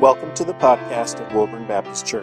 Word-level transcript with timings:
Welcome 0.00 0.32
to 0.34 0.44
the 0.44 0.54
podcast 0.54 1.18
of 1.18 1.34
Woburn 1.34 1.66
Baptist 1.66 2.06
Church. 2.06 2.22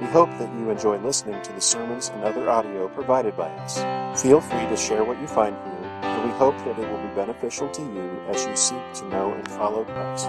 We 0.00 0.08
hope 0.08 0.28
that 0.38 0.52
you 0.58 0.70
enjoy 0.70 0.98
listening 0.98 1.40
to 1.42 1.52
the 1.52 1.60
sermons 1.60 2.08
and 2.08 2.24
other 2.24 2.50
audio 2.50 2.88
provided 2.88 3.36
by 3.36 3.48
us. 3.58 4.20
Feel 4.20 4.40
free 4.40 4.66
to 4.66 4.76
share 4.76 5.04
what 5.04 5.20
you 5.20 5.28
find 5.28 5.54
here, 5.54 5.88
and 6.02 6.24
we 6.28 6.36
hope 6.36 6.58
that 6.58 6.76
it 6.76 6.90
will 6.90 6.98
be 6.98 7.14
beneficial 7.14 7.68
to 7.68 7.80
you 7.80 8.20
as 8.26 8.44
you 8.44 8.56
seek 8.56 8.92
to 8.94 9.08
know 9.08 9.32
and 9.34 9.48
follow 9.52 9.84
Christ. 9.84 10.26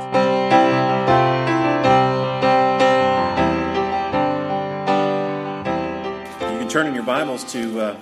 You 6.52 6.60
can 6.60 6.70
turn 6.70 6.86
in 6.86 6.94
your 6.94 7.02
Bibles 7.02 7.44
to 7.54 7.80
uh, 7.80 8.00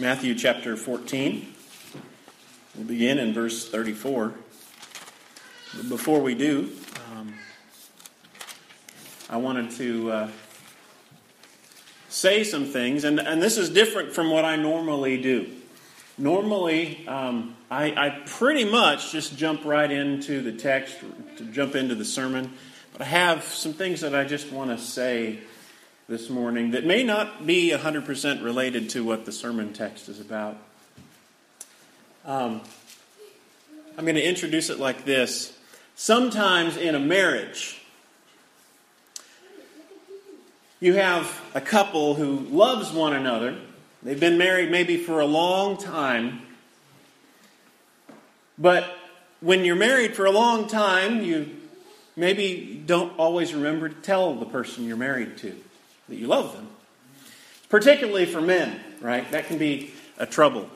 Matthew 0.00 0.34
chapter 0.34 0.74
14. 0.78 1.54
We'll 2.76 2.86
begin 2.86 3.18
in 3.18 3.34
verse 3.34 3.68
34. 3.68 4.32
But 5.76 5.88
before 5.90 6.22
we 6.22 6.34
do, 6.34 6.72
um, 7.12 7.34
I 9.28 9.38
wanted 9.38 9.72
to 9.72 10.10
uh, 10.12 10.30
say 12.08 12.44
some 12.44 12.66
things, 12.66 13.02
and, 13.02 13.18
and 13.18 13.42
this 13.42 13.58
is 13.58 13.68
different 13.70 14.12
from 14.12 14.30
what 14.30 14.44
I 14.44 14.54
normally 14.54 15.20
do. 15.20 15.50
Normally, 16.16 17.06
um, 17.08 17.56
I, 17.70 17.86
I 17.92 18.22
pretty 18.24 18.64
much 18.64 19.10
just 19.10 19.36
jump 19.36 19.64
right 19.64 19.90
into 19.90 20.42
the 20.42 20.52
text, 20.52 20.98
to 21.38 21.44
jump 21.46 21.74
into 21.74 21.96
the 21.96 22.04
sermon, 22.04 22.52
but 22.92 23.02
I 23.02 23.04
have 23.06 23.42
some 23.42 23.72
things 23.72 24.00
that 24.02 24.14
I 24.14 24.24
just 24.24 24.52
want 24.52 24.70
to 24.70 24.78
say 24.78 25.40
this 26.08 26.30
morning 26.30 26.70
that 26.70 26.86
may 26.86 27.02
not 27.02 27.44
be 27.46 27.72
100% 27.72 28.44
related 28.44 28.90
to 28.90 29.04
what 29.04 29.24
the 29.24 29.32
sermon 29.32 29.72
text 29.72 30.08
is 30.08 30.20
about. 30.20 30.56
Um, 32.24 32.60
I'm 33.98 34.04
going 34.04 34.14
to 34.14 34.26
introduce 34.26 34.70
it 34.70 34.78
like 34.78 35.04
this. 35.04 35.56
Sometimes 35.96 36.76
in 36.76 36.94
a 36.94 37.00
marriage, 37.00 37.80
you 40.80 40.94
have 40.94 41.40
a 41.54 41.60
couple 41.60 42.14
who 42.14 42.38
loves 42.38 42.92
one 42.92 43.14
another. 43.14 43.56
They've 44.02 44.20
been 44.20 44.38
married 44.38 44.70
maybe 44.70 44.98
for 44.98 45.20
a 45.20 45.26
long 45.26 45.78
time. 45.78 46.42
But 48.58 48.96
when 49.40 49.64
you're 49.64 49.76
married 49.76 50.14
for 50.14 50.26
a 50.26 50.30
long 50.30 50.68
time, 50.68 51.22
you 51.22 51.56
maybe 52.14 52.82
don't 52.84 53.18
always 53.18 53.54
remember 53.54 53.88
to 53.88 53.94
tell 53.94 54.34
the 54.34 54.46
person 54.46 54.84
you're 54.84 54.96
married 54.96 55.38
to 55.38 55.54
that 56.08 56.16
you 56.16 56.26
love 56.26 56.52
them. 56.52 56.68
Particularly 57.68 58.26
for 58.26 58.40
men, 58.40 58.78
right? 59.00 59.28
That 59.30 59.46
can 59.46 59.58
be 59.58 59.92
a 60.18 60.26
trouble. 60.26 60.70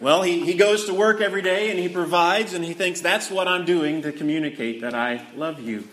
Well, 0.00 0.22
he, 0.22 0.40
he 0.46 0.54
goes 0.54 0.86
to 0.86 0.94
work 0.94 1.20
every 1.20 1.42
day 1.42 1.70
and 1.70 1.78
he 1.78 1.88
provides, 1.88 2.54
and 2.54 2.64
he 2.64 2.72
thinks 2.72 3.02
that's 3.02 3.30
what 3.30 3.46
I'm 3.46 3.66
doing 3.66 4.02
to 4.02 4.12
communicate 4.12 4.80
that 4.80 4.94
I 4.94 5.26
love 5.36 5.60
you. 5.60 5.86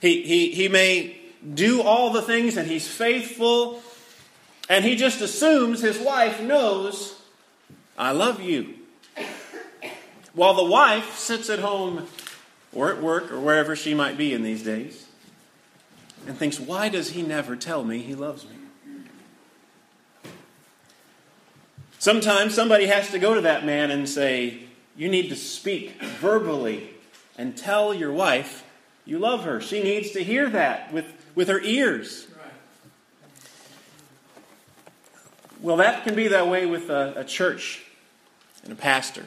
He, 0.00 0.22
he, 0.22 0.50
he 0.52 0.68
may 0.68 1.19
do 1.54 1.82
all 1.82 2.10
the 2.10 2.22
things 2.22 2.56
and 2.56 2.68
he's 2.68 2.88
faithful, 2.88 3.82
and 4.68 4.84
he 4.84 4.96
just 4.96 5.20
assumes 5.20 5.80
his 5.80 5.98
wife 5.98 6.40
knows, 6.40 7.20
I 7.98 8.12
love 8.12 8.40
you. 8.40 8.74
While 10.32 10.54
the 10.54 10.64
wife 10.64 11.16
sits 11.16 11.50
at 11.50 11.58
home 11.58 12.06
or 12.72 12.90
at 12.90 13.02
work 13.02 13.32
or 13.32 13.40
wherever 13.40 13.74
she 13.74 13.94
might 13.94 14.16
be 14.16 14.32
in 14.32 14.42
these 14.42 14.62
days 14.62 15.06
and 16.26 16.36
thinks, 16.36 16.60
why 16.60 16.88
does 16.88 17.10
he 17.10 17.22
never 17.22 17.56
tell 17.56 17.82
me 17.84 17.98
he 17.98 18.14
loves 18.14 18.44
me? 18.44 18.56
Sometimes 22.00 22.54
somebody 22.54 22.86
has 22.86 23.10
to 23.10 23.18
go 23.18 23.34
to 23.34 23.42
that 23.42 23.66
man 23.66 23.90
and 23.90 24.08
say, 24.08 24.60
You 24.96 25.10
need 25.10 25.28
to 25.28 25.36
speak 25.36 26.00
verbally 26.00 26.88
and 27.36 27.54
tell 27.54 27.92
your 27.92 28.10
wife 28.10 28.64
you 29.04 29.18
love 29.18 29.44
her. 29.44 29.60
She 29.60 29.82
needs 29.82 30.10
to 30.12 30.24
hear 30.24 30.48
that 30.48 30.94
with, 30.94 31.19
with 31.40 31.48
her 31.48 31.60
ears. 31.62 32.26
Well, 35.62 35.78
that 35.78 36.04
can 36.04 36.14
be 36.14 36.28
that 36.28 36.48
way 36.48 36.66
with 36.66 36.90
a, 36.90 37.14
a 37.16 37.24
church 37.24 37.82
and 38.62 38.74
a 38.74 38.76
pastor. 38.76 39.24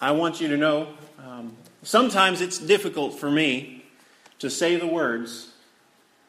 I 0.00 0.12
want 0.12 0.40
you 0.40 0.46
to 0.46 0.56
know 0.56 0.94
um, 1.18 1.56
sometimes 1.82 2.40
it's 2.40 2.58
difficult 2.58 3.18
for 3.18 3.32
me 3.32 3.84
to 4.38 4.48
say 4.48 4.76
the 4.76 4.86
words, 4.86 5.50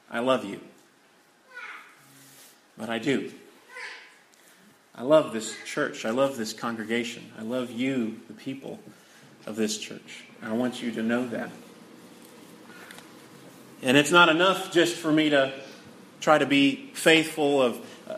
I 0.09 0.21
love 0.21 0.43
you. 0.43 0.59
But 2.75 2.89
I 2.89 2.97
do. 2.97 3.31
I 4.95 5.03
love 5.03 5.33
this 5.33 5.55
church. 5.67 6.03
I 6.03 6.09
love 6.09 6.35
this 6.35 6.51
congregation. 6.51 7.31
I 7.37 7.43
love 7.43 7.69
you, 7.69 8.21
the 8.27 8.33
people 8.33 8.79
of 9.45 9.55
this 9.55 9.77
church. 9.77 10.23
I 10.41 10.53
want 10.53 10.81
you 10.81 10.91
to 10.93 11.03
know 11.03 11.27
that. 11.27 11.51
And 13.83 13.97
it's 13.97 14.11
not 14.11 14.29
enough 14.29 14.71
just 14.71 14.95
for 14.95 15.11
me 15.11 15.29
to 15.31 15.53
try 16.21 16.37
to 16.37 16.45
be 16.45 16.89
faithful 16.93 17.61
of 17.61 17.77
uh, 18.09 18.15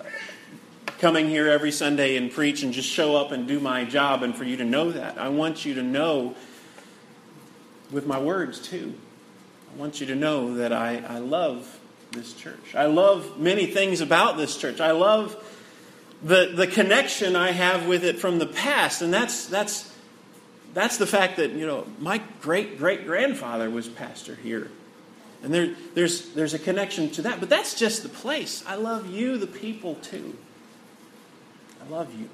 coming 1.00 1.28
here 1.28 1.50
every 1.50 1.72
Sunday 1.72 2.18
and 2.18 2.32
preach 2.32 2.62
and 2.62 2.72
just 2.72 2.88
show 2.88 3.16
up 3.16 3.32
and 3.32 3.48
do 3.48 3.60
my 3.60 3.84
job 3.84 4.22
and 4.22 4.36
for 4.36 4.44
you 4.44 4.58
to 4.58 4.64
know 4.64 4.92
that. 4.92 5.18
I 5.18 5.30
want 5.30 5.66
you 5.66 5.74
to 5.74 5.82
know 5.82 6.36
with 7.92 8.06
my 8.06 8.20
words 8.20 8.60
too. 8.60 8.94
I 9.74 9.80
want 9.80 10.00
you 10.00 10.06
to 10.06 10.16
know 10.16 10.54
that 10.58 10.72
I, 10.72 11.04
I 11.08 11.18
love 11.18 11.80
this 12.12 12.34
church. 12.34 12.76
I 12.76 12.86
love 12.86 13.40
many 13.40 13.66
things 13.66 14.02
about 14.02 14.38
this 14.38 14.56
church. 14.58 14.80
I 14.80 14.92
love 14.92 15.36
the, 16.22 16.54
the 16.56 16.68
connection 16.68 17.36
I 17.36 17.52
have 17.52 17.88
with 17.88 18.04
it 18.04 18.20
from 18.20 18.38
the 18.38 18.46
past. 18.46 19.02
And 19.02 19.12
that's, 19.12 19.48
that's, 19.48 19.92
that's 20.76 20.98
the 20.98 21.08
fact 21.08 21.38
that, 21.38 21.54
you 21.54 21.66
know, 21.66 21.88
my 22.00 22.22
great 22.40 22.78
great 22.78 23.08
grandfather 23.08 23.68
was 23.68 23.88
pastor 23.88 24.36
here. 24.36 24.70
And 25.46 25.54
there, 25.54 25.76
there's, 25.94 26.30
there's 26.30 26.56
a 26.56 26.60
connection 26.60 27.12
to 27.12 27.22
that. 27.22 27.40
But 27.40 27.50
that's 27.50 27.76
just 27.76 28.02
the 28.02 28.10
place. 28.10 28.64
I 28.66 28.76
love 28.76 29.12
you, 29.12 29.38
the 29.38 29.46
people, 29.46 29.94
too. 29.94 30.36
I 31.80 31.88
love 31.88 32.12
you. 32.20 32.28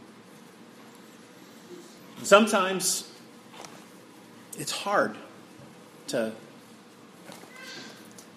And 2.17 2.25
sometimes 2.25 3.11
it's 4.57 4.71
hard 4.71 5.17
to, 6.07 6.31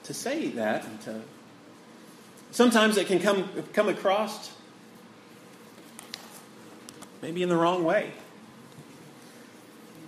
to 0.03 0.13
say 0.13 0.49
that 0.49 0.85
and 0.85 1.01
to 1.03 1.21
sometimes 2.51 2.97
it 2.97 3.07
can 3.07 3.21
come, 3.21 3.49
come 3.73 3.89
across 3.89 4.51
maybe 7.23 7.45
in 7.45 7.49
the 7.49 7.57
wrong 7.57 7.85
way. 7.85 8.11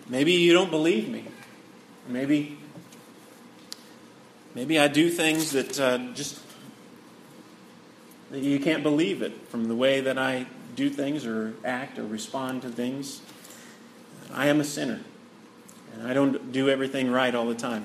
Maybe 0.09 0.33
you 0.33 0.53
don't 0.53 0.73
believe 0.73 1.09
me. 1.09 1.25
Maybe, 2.09 2.59
maybe 4.57 4.79
I 4.79 4.89
do 4.89 5.11
things 5.11 5.53
that 5.53 5.79
uh, 5.79 5.99
just 6.15 6.41
that 8.31 8.41
you 8.41 8.59
can't 8.59 8.83
believe 8.83 9.21
it 9.21 9.33
from 9.49 9.69
the 9.69 9.77
way 9.77 10.01
that 10.01 10.19
I 10.19 10.47
do 10.75 10.89
things 10.89 11.27
or 11.27 11.55
act 11.63 11.99
or 11.99 12.07
respond 12.07 12.63
to 12.63 12.71
things. 12.71 13.21
I 14.33 14.47
am 14.47 14.59
a 14.59 14.65
sinner, 14.65 15.01
and 15.93 16.09
I 16.09 16.15
don't 16.15 16.53
do 16.53 16.71
everything 16.71 17.11
right 17.11 17.35
all 17.35 17.47
the 17.47 17.55
time. 17.55 17.85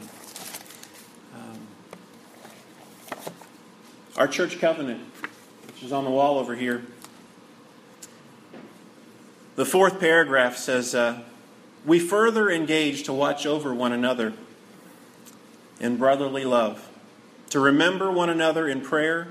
Um, 1.36 1.59
our 4.18 4.28
church 4.28 4.59
covenant, 4.59 5.02
which 5.68 5.84
is 5.84 5.92
on 5.92 6.06
the 6.06 6.09
wall 6.09 6.40
over 6.40 6.56
here, 6.56 6.84
the 9.58 9.66
fourth 9.66 10.00
paragraph 10.00 10.56
says, 10.56 10.96
uh, 10.96 11.22
We 11.86 12.00
further 12.00 12.50
engage 12.50 13.03
to 13.03 13.14
watch 13.14 13.46
over 13.46 13.74
one 13.74 13.92
another 13.92 14.34
in 15.81 15.97
brotherly 15.97 16.46
love, 16.46 16.90
to 17.50 17.59
remember 17.59 18.09
one 18.12 18.30
another 18.30 18.68
in 18.68 18.80
prayer, 18.80 19.28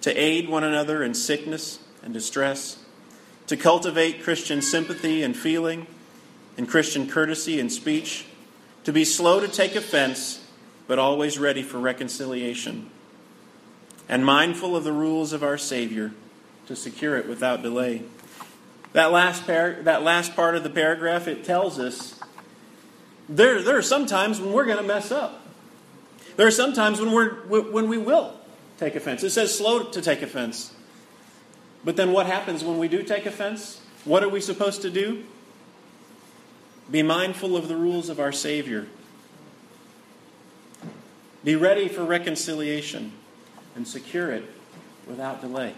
to 0.00 0.14
aid 0.14 0.48
one 0.48 0.62
another 0.62 1.02
in 1.02 1.12
sickness 1.12 1.80
and 2.04 2.14
distress, 2.14 2.78
to 3.48 3.56
cultivate 3.56 4.22
Christian 4.22 4.62
sympathy 4.62 5.24
and 5.24 5.36
feeling, 5.36 5.88
and 6.56 6.68
Christian 6.68 7.08
courtesy 7.08 7.58
and 7.58 7.70
speech, 7.70 8.26
to 8.84 8.92
be 8.92 9.04
slow 9.04 9.40
to 9.40 9.48
take 9.48 9.74
offense, 9.74 10.44
but 10.86 11.00
always 11.00 11.36
ready 11.36 11.64
for 11.64 11.78
reconciliation, 11.78 12.88
and 14.08 14.24
mindful 14.24 14.76
of 14.76 14.84
the 14.84 14.92
rules 14.92 15.32
of 15.32 15.42
our 15.42 15.58
Savior 15.58 16.12
to 16.68 16.76
secure 16.76 17.16
it 17.16 17.28
without 17.28 17.62
delay. 17.62 18.02
That 18.92 19.10
last, 19.10 19.46
par- 19.46 19.78
that 19.82 20.04
last 20.04 20.36
part 20.36 20.54
of 20.54 20.62
the 20.62 20.70
paragraph, 20.70 21.26
it 21.26 21.44
tells 21.44 21.80
us 21.80 22.20
there, 23.28 23.60
there 23.60 23.76
are 23.76 23.82
some 23.82 24.06
times 24.06 24.40
when 24.40 24.52
we're 24.52 24.64
going 24.64 24.78
to 24.78 24.84
mess 24.84 25.10
up. 25.10 25.45
There 26.36 26.46
are 26.46 26.52
some 26.52 26.72
times 26.72 27.00
when, 27.00 27.12
we're, 27.12 27.34
when 27.70 27.88
we 27.88 27.98
will 27.98 28.34
take 28.78 28.94
offense. 28.94 29.22
It 29.22 29.30
says 29.30 29.56
slow 29.56 29.84
to 29.84 30.02
take 30.02 30.22
offense. 30.22 30.74
But 31.84 31.96
then 31.96 32.12
what 32.12 32.26
happens 32.26 32.62
when 32.62 32.78
we 32.78 32.88
do 32.88 33.02
take 33.02 33.26
offense? 33.26 33.80
What 34.04 34.22
are 34.22 34.28
we 34.28 34.40
supposed 34.40 34.82
to 34.82 34.90
do? 34.90 35.24
Be 36.90 37.02
mindful 37.02 37.56
of 37.56 37.68
the 37.68 37.76
rules 37.76 38.08
of 38.08 38.20
our 38.20 38.32
Savior. 38.32 38.86
Be 41.42 41.56
ready 41.56 41.88
for 41.88 42.04
reconciliation 42.04 43.12
and 43.74 43.86
secure 43.86 44.30
it 44.30 44.44
without 45.06 45.40
delay. 45.40 45.74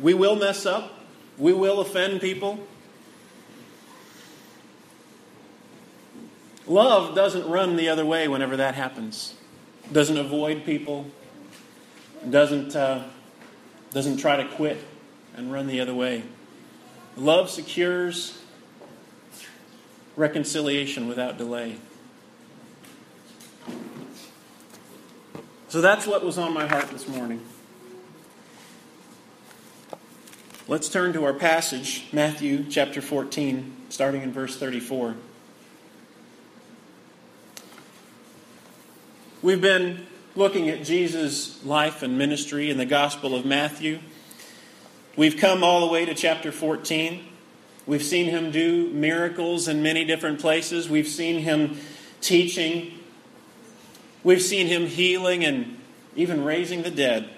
We 0.00 0.14
will 0.14 0.36
mess 0.36 0.66
up. 0.66 0.92
We 1.38 1.52
will 1.52 1.80
offend 1.80 2.20
people. 2.20 2.66
Love 6.72 7.14
doesn't 7.14 7.46
run 7.46 7.76
the 7.76 7.90
other 7.90 8.06
way 8.06 8.26
whenever 8.26 8.56
that 8.56 8.74
happens. 8.74 9.34
Doesn't 9.92 10.16
avoid 10.16 10.64
people. 10.64 11.04
Doesn't 12.28 12.74
uh, 12.74 13.04
doesn't 13.90 14.16
try 14.16 14.36
to 14.36 14.48
quit 14.48 14.82
and 15.36 15.52
run 15.52 15.66
the 15.66 15.80
other 15.80 15.92
way. 15.92 16.22
Love 17.14 17.50
secures 17.50 18.38
reconciliation 20.16 21.08
without 21.08 21.36
delay. 21.36 21.76
So 25.68 25.82
that's 25.82 26.06
what 26.06 26.24
was 26.24 26.38
on 26.38 26.54
my 26.54 26.66
heart 26.66 26.88
this 26.88 27.06
morning. 27.06 27.42
Let's 30.68 30.88
turn 30.88 31.12
to 31.12 31.24
our 31.24 31.34
passage, 31.34 32.06
Matthew 32.12 32.64
chapter 32.70 33.02
14, 33.02 33.76
starting 33.90 34.22
in 34.22 34.32
verse 34.32 34.56
34. 34.56 35.16
We've 39.42 39.60
been 39.60 40.06
looking 40.36 40.68
at 40.68 40.84
Jesus' 40.84 41.64
life 41.64 42.04
and 42.04 42.16
ministry 42.16 42.70
in 42.70 42.78
the 42.78 42.86
Gospel 42.86 43.34
of 43.34 43.44
Matthew. 43.44 43.98
We've 45.16 45.36
come 45.36 45.64
all 45.64 45.80
the 45.84 45.92
way 45.92 46.04
to 46.04 46.14
chapter 46.14 46.52
14. 46.52 47.24
We've 47.84 48.04
seen 48.04 48.26
him 48.26 48.52
do 48.52 48.88
miracles 48.90 49.66
in 49.66 49.82
many 49.82 50.04
different 50.04 50.40
places. 50.40 50.88
We've 50.88 51.08
seen 51.08 51.40
him 51.40 51.76
teaching. 52.20 52.92
We've 54.22 54.40
seen 54.40 54.68
him 54.68 54.86
healing 54.86 55.44
and 55.44 55.76
even 56.14 56.44
raising 56.44 56.84
the 56.84 56.92
dead. 56.92 57.28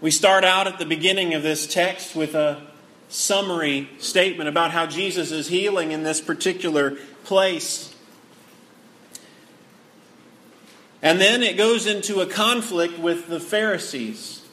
We 0.00 0.10
start 0.10 0.42
out 0.42 0.66
at 0.66 0.78
the 0.78 0.86
beginning 0.86 1.34
of 1.34 1.42
this 1.42 1.66
text 1.66 2.16
with 2.16 2.34
a 2.34 2.66
summary 3.10 3.90
statement 3.98 4.48
about 4.48 4.70
how 4.70 4.86
Jesus 4.86 5.32
is 5.32 5.48
healing 5.48 5.92
in 5.92 6.02
this 6.02 6.22
particular 6.22 6.96
place. 7.24 7.92
And 11.06 11.20
then 11.20 11.44
it 11.44 11.56
goes 11.56 11.86
into 11.86 12.20
a 12.20 12.26
conflict 12.26 12.98
with 12.98 13.28
the 13.28 13.38
Pharisees. 13.38 14.44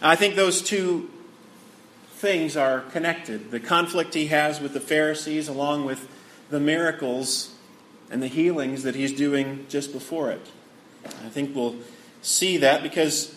I 0.00 0.14
think 0.14 0.36
those 0.36 0.62
two 0.62 1.10
things 2.12 2.56
are 2.56 2.82
connected. 2.82 3.50
The 3.50 3.58
conflict 3.58 4.14
he 4.14 4.28
has 4.28 4.60
with 4.60 4.72
the 4.72 4.78
Pharisees, 4.78 5.48
along 5.48 5.84
with 5.84 6.06
the 6.48 6.60
miracles 6.60 7.52
and 8.08 8.22
the 8.22 8.28
healings 8.28 8.84
that 8.84 8.94
he's 8.94 9.12
doing 9.12 9.66
just 9.68 9.92
before 9.92 10.30
it. 10.30 10.46
I 11.04 11.28
think 11.28 11.56
we'll 11.56 11.74
see 12.22 12.58
that 12.58 12.80
because 12.84 13.34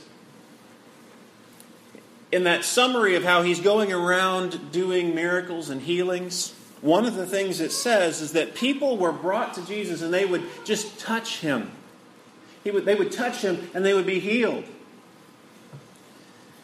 in 2.32 2.44
that 2.44 2.64
summary 2.64 3.16
of 3.16 3.24
how 3.24 3.42
he's 3.42 3.60
going 3.60 3.92
around 3.92 4.72
doing 4.72 5.16
miracles 5.16 5.72
and 5.72 5.82
healings, 5.82 6.54
one 6.84 7.06
of 7.06 7.16
the 7.16 7.26
things 7.26 7.62
it 7.62 7.72
says 7.72 8.20
is 8.20 8.34
that 8.34 8.56
people 8.56 8.98
were 8.98 9.14
brought 9.14 9.54
to 9.54 9.66
Jesus 9.66 10.02
and 10.02 10.14
they 10.14 10.26
would 10.26 10.44
just 10.66 11.00
touch 11.00 11.40
him. 11.40 11.72
He 12.66 12.72
would, 12.72 12.84
they 12.84 12.94
would 12.94 13.12
touch 13.12 13.42
him 13.42 13.70
and 13.74 13.86
they 13.86 13.94
would 13.94 14.06
be 14.06 14.20
healed. 14.20 14.66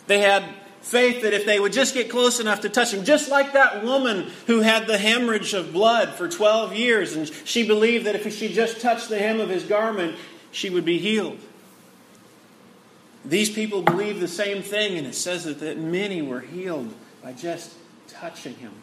They 0.07 0.19
had 0.19 0.43
faith 0.81 1.21
that 1.21 1.33
if 1.33 1.45
they 1.45 1.57
would 1.57 1.71
just 1.71 1.93
get 1.93 2.09
close 2.09 2.41
enough 2.41 2.61
to 2.61 2.69
touch 2.69 2.93
him, 2.93 3.05
just 3.05 3.29
like 3.29 3.53
that 3.53 3.85
woman 3.85 4.29
who 4.47 4.59
had 4.59 4.87
the 4.87 4.97
hemorrhage 4.97 5.53
of 5.53 5.71
blood 5.71 6.09
for 6.15 6.27
12 6.27 6.75
years, 6.75 7.15
and 7.15 7.31
she 7.45 7.65
believed 7.65 8.05
that 8.05 8.15
if 8.15 8.35
she 8.35 8.51
just 8.51 8.81
touched 8.81 9.07
the 9.07 9.19
hem 9.19 9.39
of 9.39 9.47
his 9.47 9.63
garment, 9.63 10.17
she 10.51 10.69
would 10.69 10.83
be 10.83 10.97
healed. 10.97 11.39
These 13.23 13.51
people 13.51 13.83
believed 13.83 14.19
the 14.19 14.27
same 14.27 14.63
thing, 14.63 14.97
and 14.97 15.07
it 15.07 15.15
says 15.15 15.45
that, 15.45 15.61
that 15.61 15.77
many 15.77 16.21
were 16.21 16.41
healed 16.41 16.93
by 17.23 17.31
just 17.31 17.73
touching 18.09 18.55
him. 18.55 18.73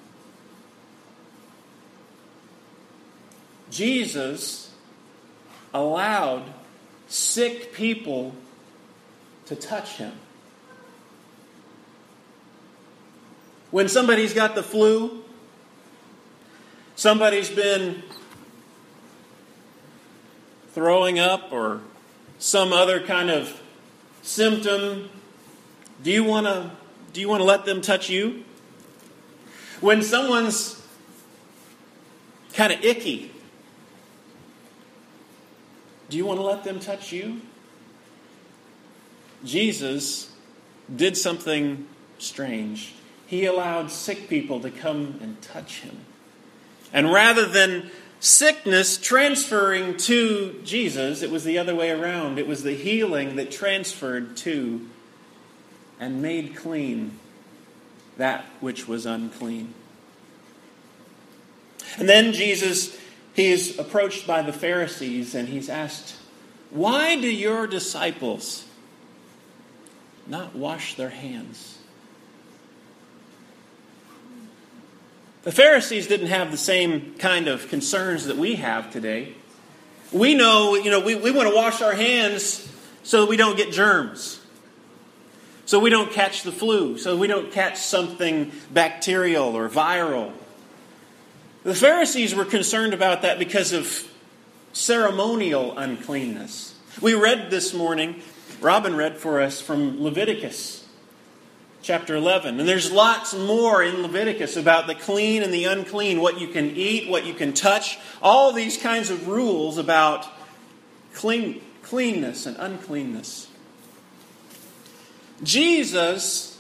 Jesus 3.71 4.71
allowed 5.75 6.45
sick 7.09 7.73
people 7.73 8.35
to 9.47 9.57
touch 9.57 9.97
him. 9.97 10.13
When 13.71 13.89
somebody's 13.89 14.33
got 14.33 14.55
the 14.55 14.63
flu, 14.63 15.23
somebody's 16.95 17.51
been 17.51 18.03
throwing 20.71 21.19
up 21.19 21.53
or 21.53 21.81
some 22.39 22.73
other 22.73 23.01
kind 23.01 23.31
of 23.31 23.63
symptom, 24.23 25.09
do 26.03 26.11
you 26.11 26.25
want 26.25 26.47
to 26.47 26.71
do 27.13 27.21
you 27.21 27.29
want 27.29 27.41
to 27.41 27.45
let 27.45 27.65
them 27.65 27.81
touch 27.81 28.11
you? 28.11 28.45
When 29.81 30.03
someone's 30.03 30.83
kind 32.53 32.73
of 32.73 32.85
icky, 32.85 33.31
do 36.09 36.17
you 36.17 36.25
want 36.25 36.39
to 36.39 36.45
let 36.45 36.65
them 36.65 36.81
touch 36.81 37.13
you? 37.13 37.41
Jesus 39.45 40.31
did 40.95 41.17
something 41.17 41.87
strange. 42.19 42.95
He 43.27 43.45
allowed 43.45 43.91
sick 43.91 44.29
people 44.29 44.61
to 44.61 44.71
come 44.71 45.19
and 45.21 45.41
touch 45.43 45.81
him. 45.81 45.99
And 46.93 47.13
rather 47.13 47.47
than 47.47 47.91
sickness 48.21 48.97
transferring 48.97 49.97
to 49.97 50.61
Jesus, 50.65 51.23
it 51.23 51.31
was 51.31 51.45
the 51.45 51.59
other 51.59 51.75
way 51.75 51.91
around. 51.91 52.39
It 52.39 52.47
was 52.47 52.63
the 52.63 52.75
healing 52.75 53.37
that 53.37 53.51
transferred 53.51 54.37
to 54.39 54.89
and 55.99 56.23
made 56.23 56.55
clean 56.55 57.19
that 58.17 58.45
which 58.61 58.87
was 58.89 59.07
unclean. 59.07 59.75
And 61.99 62.09
then 62.09 62.33
Jesus 62.33 62.97
he 63.37 63.53
is 63.53 63.79
approached 63.79 64.27
by 64.27 64.41
the 64.41 64.53
Pharisees 64.53 65.35
and 65.35 65.47
he's 65.47 65.69
asked, 65.69 66.17
Why 66.71 67.21
do 67.21 67.31
your 67.31 67.67
disciples 67.67 68.65
not 70.27 70.57
wash 70.57 70.95
their 70.95 71.11
hands? 71.11 71.77
The 75.43 75.53
Pharisees 75.53 76.07
didn't 76.07 76.29
have 76.29 76.51
the 76.51 76.57
same 76.57 77.15
kind 77.19 77.47
of 77.47 77.69
concerns 77.69 78.25
that 78.25 78.39
we 78.39 78.57
have 78.57 78.91
today. 78.91 79.35
We 80.11 80.35
know, 80.35 80.75
you 80.75 80.91
know, 80.91 81.01
we, 81.01 81.15
we 81.15 81.31
want 81.31 81.49
to 81.49 81.55
wash 81.55 81.83
our 81.83 81.95
hands 81.95 82.67
so 83.03 83.21
that 83.21 83.27
we 83.29 83.37
don't 83.37 83.57
get 83.57 83.71
germs, 83.71 84.41
so 85.67 85.79
we 85.79 85.91
don't 85.91 86.11
catch 86.11 86.43
the 86.43 86.53
flu, 86.53 86.97
so 86.97 87.17
we 87.17 87.27
don't 87.27 87.53
catch 87.53 87.77
something 87.77 88.51
bacterial 88.73 89.57
or 89.57 89.69
viral. 89.69 90.33
The 91.67 91.75
Pharisees 91.75 92.33
were 92.33 92.45
concerned 92.45 92.95
about 92.95 93.23
that 93.23 93.41
because 93.41 93.73
of 93.73 94.09
ceremonial 94.73 95.77
uncleanness. 95.77 96.77
We 97.01 97.15
read 97.15 97.51
this 97.51 97.75
morning, 97.75 98.23
Robin 98.61 98.95
read 98.95 99.17
for 99.17 99.41
us 99.41 99.61
from 99.61 100.01
Leviticus 100.01 100.87
chapter 101.83 102.15
11. 102.15 102.61
And 102.61 102.69
there's 102.69 102.93
lots 102.93 103.35
more 103.35 103.83
in 103.83 104.01
Leviticus 104.03 104.57
about 104.57 104.87
the 104.87 104.95
clean 104.95 105.43
and 105.43 105.53
the 105.53 105.65
unclean, 105.65 106.21
what 106.21 106.39
you 106.39 106.47
can 106.47 106.71
eat, 106.71 107.11
what 107.11 107.27
you 107.27 107.35
can 107.35 107.53
touch, 107.53 107.99
all 108.23 108.53
these 108.53 108.77
kinds 108.77 109.11
of 109.11 109.27
rules 109.27 109.77
about 109.77 110.25
clean, 111.15 111.61
cleanness 111.83 112.47
and 112.47 112.57
uncleanness. 112.61 113.49
Jesus 115.43 116.56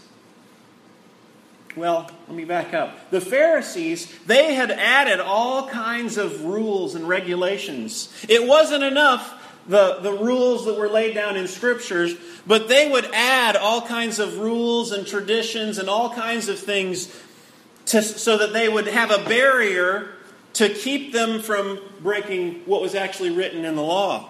well, 1.76 2.11
let 2.26 2.37
me 2.37 2.45
back 2.45 2.73
up. 2.73 3.11
The 3.11 3.21
Pharisees, 3.21 4.12
they 4.26 4.54
had 4.54 4.71
added 4.71 5.21
all 5.21 5.68
kinds 5.68 6.16
of 6.16 6.45
rules 6.45 6.95
and 6.95 7.06
regulations. 7.06 8.12
It 8.28 8.47
wasn't 8.47 8.83
enough, 8.83 9.35
the, 9.68 9.99
the 10.00 10.12
rules 10.12 10.64
that 10.64 10.78
were 10.78 10.88
laid 10.88 11.14
down 11.14 11.37
in 11.37 11.47
scriptures, 11.47 12.14
but 12.47 12.68
they 12.68 12.90
would 12.90 13.04
add 13.12 13.56
all 13.56 13.83
kinds 13.83 14.18
of 14.18 14.38
rules 14.38 14.90
and 14.90 15.06
traditions 15.06 15.78
and 15.78 15.88
all 15.88 16.14
kinds 16.14 16.49
of 16.49 16.59
things 16.59 17.14
to, 17.87 18.00
so 18.00 18.38
that 18.38 18.52
they 18.52 18.68
would 18.68 18.87
have 18.87 19.11
a 19.11 19.23
barrier 19.28 20.09
to 20.54 20.71
keep 20.71 21.12
them 21.12 21.40
from 21.42 21.78
breaking 22.00 22.62
what 22.64 22.80
was 22.80 22.95
actually 22.95 23.30
written 23.30 23.66
in 23.66 23.76
the 23.76 23.83
law. 23.83 24.28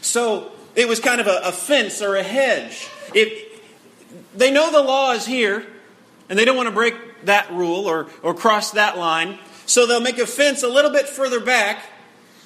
So 0.00 0.52
it 0.76 0.86
was 0.86 1.00
kind 1.00 1.20
of 1.20 1.26
a, 1.26 1.40
a 1.44 1.52
fence 1.52 2.00
or 2.00 2.14
a 2.14 2.22
hedge. 2.22 2.88
It, 3.12 3.60
they 4.36 4.52
know 4.52 4.70
the 4.70 4.82
law 4.82 5.12
is 5.12 5.26
here, 5.26 5.66
and 6.28 6.38
they 6.38 6.44
don't 6.44 6.56
want 6.56 6.68
to 6.68 6.74
break 6.74 6.94
that 7.24 7.52
rule 7.52 7.86
or, 7.86 8.08
or 8.22 8.34
cross 8.34 8.72
that 8.72 8.98
line. 8.98 9.38
So 9.66 9.86
they'll 9.86 10.00
make 10.00 10.18
a 10.18 10.26
fence 10.26 10.62
a 10.62 10.68
little 10.68 10.90
bit 10.90 11.08
further 11.08 11.40
back 11.40 11.84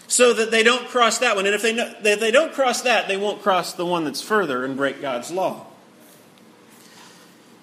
so 0.07 0.33
that 0.33 0.51
they 0.51 0.63
don't 0.63 0.89
cross 0.89 1.19
that 1.19 1.37
one. 1.37 1.47
And 1.47 1.55
if 1.55 1.63
they, 1.63 1.73
if 1.73 2.21
they 2.21 2.31
don't 2.31 2.53
cross 2.53 2.83
that, 2.83 3.09
they 3.09 3.17
won't 3.17 3.43
cross 3.43 3.75
the 3.75 3.87
one 3.87 4.05
that's 4.05 4.23
further 4.23 4.65
and 4.65 4.77
break 4.77 5.01
God's 5.01 5.31
law. 5.31 5.67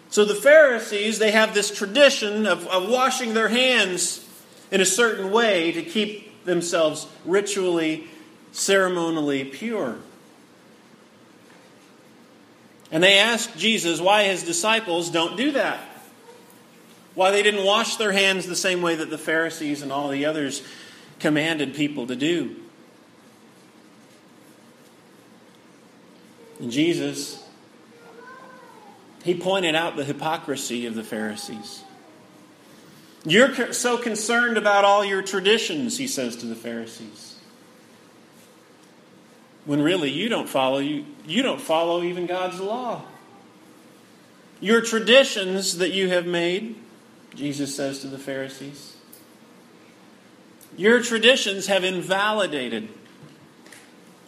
So 0.09 0.23
the 0.23 0.35
Pharisees, 0.35 1.19
they 1.19 1.31
have 1.31 1.53
this 1.53 1.75
tradition 1.75 2.47
of, 2.47 2.65
of 2.67 2.89
washing 2.89 3.33
their 3.33 3.49
hands 3.49 4.25
in 4.71 4.81
a 4.81 4.85
certain 4.85 5.31
way 5.31 5.71
to 5.73 5.83
keep 5.83 6.45
themselves 6.45 7.07
ritually, 7.25 8.07
ceremonially 8.51 9.43
pure. 9.43 9.97
And 12.91 13.03
they 13.03 13.19
ask 13.19 13.55
Jesus 13.57 13.99
why 13.99 14.23
his 14.23 14.43
disciples 14.43 15.09
don't 15.09 15.35
do 15.35 15.51
that. 15.51 15.79
Why 17.17 17.31
they 17.31 17.41
didn't 17.41 17.65
wash 17.65 17.95
their 17.95 18.11
hands 18.11 18.45
the 18.45 18.55
same 18.55 18.83
way 18.83 18.93
that 18.93 19.09
the 19.09 19.17
Pharisees 19.17 19.81
and 19.81 19.91
all 19.91 20.09
the 20.09 20.25
others 20.25 20.61
commanded 21.17 21.73
people 21.73 22.05
to 22.05 22.15
do. 22.15 22.55
And 26.59 26.69
Jesus, 26.69 27.43
he 29.23 29.33
pointed 29.33 29.73
out 29.73 29.95
the 29.95 30.03
hypocrisy 30.03 30.85
of 30.85 30.93
the 30.93 31.03
Pharisees. 31.03 31.81
You're 33.25 33.73
so 33.73 33.97
concerned 33.97 34.59
about 34.59 34.85
all 34.85 35.03
your 35.03 35.23
traditions, 35.23 35.97
he 35.97 36.07
says 36.07 36.35
to 36.35 36.45
the 36.45 36.55
Pharisees. 36.55 37.39
When 39.65 39.81
really 39.81 40.11
you 40.11 40.29
don't 40.29 40.47
follow 40.47 40.77
you, 40.77 41.03
you 41.25 41.41
don't 41.41 41.59
follow 41.59 42.03
even 42.03 42.27
God's 42.27 42.59
law. 42.59 43.01
Your 44.59 44.81
traditions 44.81 45.79
that 45.79 45.93
you 45.93 46.09
have 46.09 46.27
made, 46.27 46.75
Jesus 47.35 47.75
says 47.75 47.99
to 47.99 48.07
the 48.07 48.17
Pharisees, 48.17 48.97
your 50.75 51.01
traditions 51.01 51.67
have 51.67 51.83
invalidated 51.83 52.89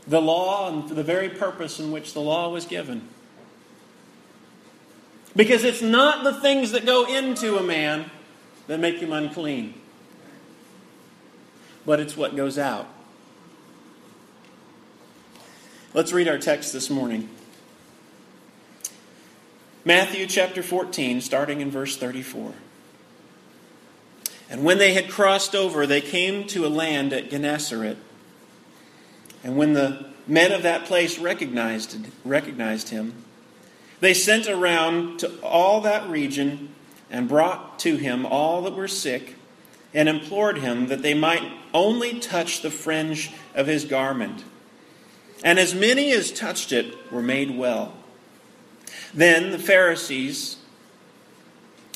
the 0.08 0.22
law 0.22 0.70
and 0.70 0.89
the 0.89 1.03
very 1.03 1.29
purpose 1.29 1.79
in 1.79 1.91
which 1.91 2.13
the 2.13 2.22
law 2.22 2.50
was 2.50 2.65
given. 2.65 3.08
Because 5.36 5.63
it's 5.63 5.82
not 5.82 6.24
the 6.24 6.34
things 6.34 6.72
that 6.72 6.86
go 6.86 7.06
into 7.06 7.58
a 7.58 7.63
man 7.63 8.10
that 8.65 8.79
make 8.79 8.98
him 8.98 9.13
unclean, 9.13 9.75
but 11.86 12.00
it's 12.00 12.18
what 12.18 12.36
goes 12.36 12.58
out. 12.58 12.88
Let's 15.94 16.12
read 16.12 16.27
our 16.27 16.39
text 16.39 16.74
this 16.74 16.89
morning. 16.89 17.29
Matthew 19.86 20.25
chapter 20.25 20.62
14, 20.62 21.22
starting 21.22 21.62
in 21.62 21.70
verse 21.72 21.98
34. 21.98 22.53
And 24.50 24.63
when 24.63 24.79
they 24.79 24.94
had 24.94 25.10
crossed 25.10 25.56
over, 25.56 25.86
they 25.86 26.01
came 26.01 26.48
to 26.48 26.65
a 26.65 26.70
land 26.70 27.13
at 27.13 27.29
Gennesaret. 27.29 27.98
And 29.44 29.56
when 29.56 29.74
the 29.74 30.08
men 30.27 30.51
of 30.51 30.63
that 30.63 30.86
place 30.86 31.20
recognized, 31.20 31.98
recognized 32.25 32.89
him, 32.89 33.13
they 34.00 34.13
sent 34.13 34.48
around 34.48 35.20
to 35.20 35.39
all 35.41 35.82
that 35.82 36.10
region 36.10 36.74
and 37.12 37.27
brought 37.27 37.79
to 37.79 37.98
him 37.98 38.25
all 38.25 38.63
that 38.63 38.75
were 38.75 38.88
sick 38.88 39.36
and 39.94 40.08
implored 40.08 40.60
him 40.60 40.88
that 40.88 41.01
they 41.01 41.13
might 41.13 41.44
only 41.74 42.20
touch 42.20 42.62
the 42.62 42.72
fringe 42.72 43.32
of 43.56 43.68
his 43.68 43.86
garment. 43.86 44.44
And 45.44 45.58
as 45.58 45.74
many 45.74 46.12
as 46.12 46.32
touched 46.32 46.72
it 46.72 47.12
were 47.12 47.22
made 47.22 47.58
well. 47.58 47.94
Then 49.13 49.51
the 49.51 49.60
Pharisees 49.60 50.58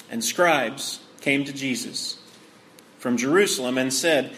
and 0.09 0.23
scribes 0.23 0.99
came 1.21 1.45
to 1.45 1.53
Jesus 1.53 2.17
from 3.03 3.17
Jerusalem 3.17 3.77
and 3.77 3.93
said, 3.93 4.31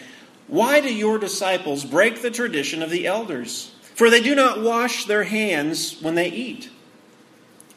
Why 0.48 0.80
do 0.80 0.92
your 0.92 1.18
disciples 1.18 1.84
break 1.84 2.20
the 2.20 2.32
tradition 2.32 2.82
of 2.82 2.90
the 2.90 3.06
elders? 3.06 3.72
For 3.94 4.10
they 4.10 4.20
do 4.20 4.34
not 4.34 4.60
wash 4.60 5.04
their 5.04 5.22
hands 5.22 6.02
when 6.02 6.16
they 6.16 6.28
eat. 6.28 6.68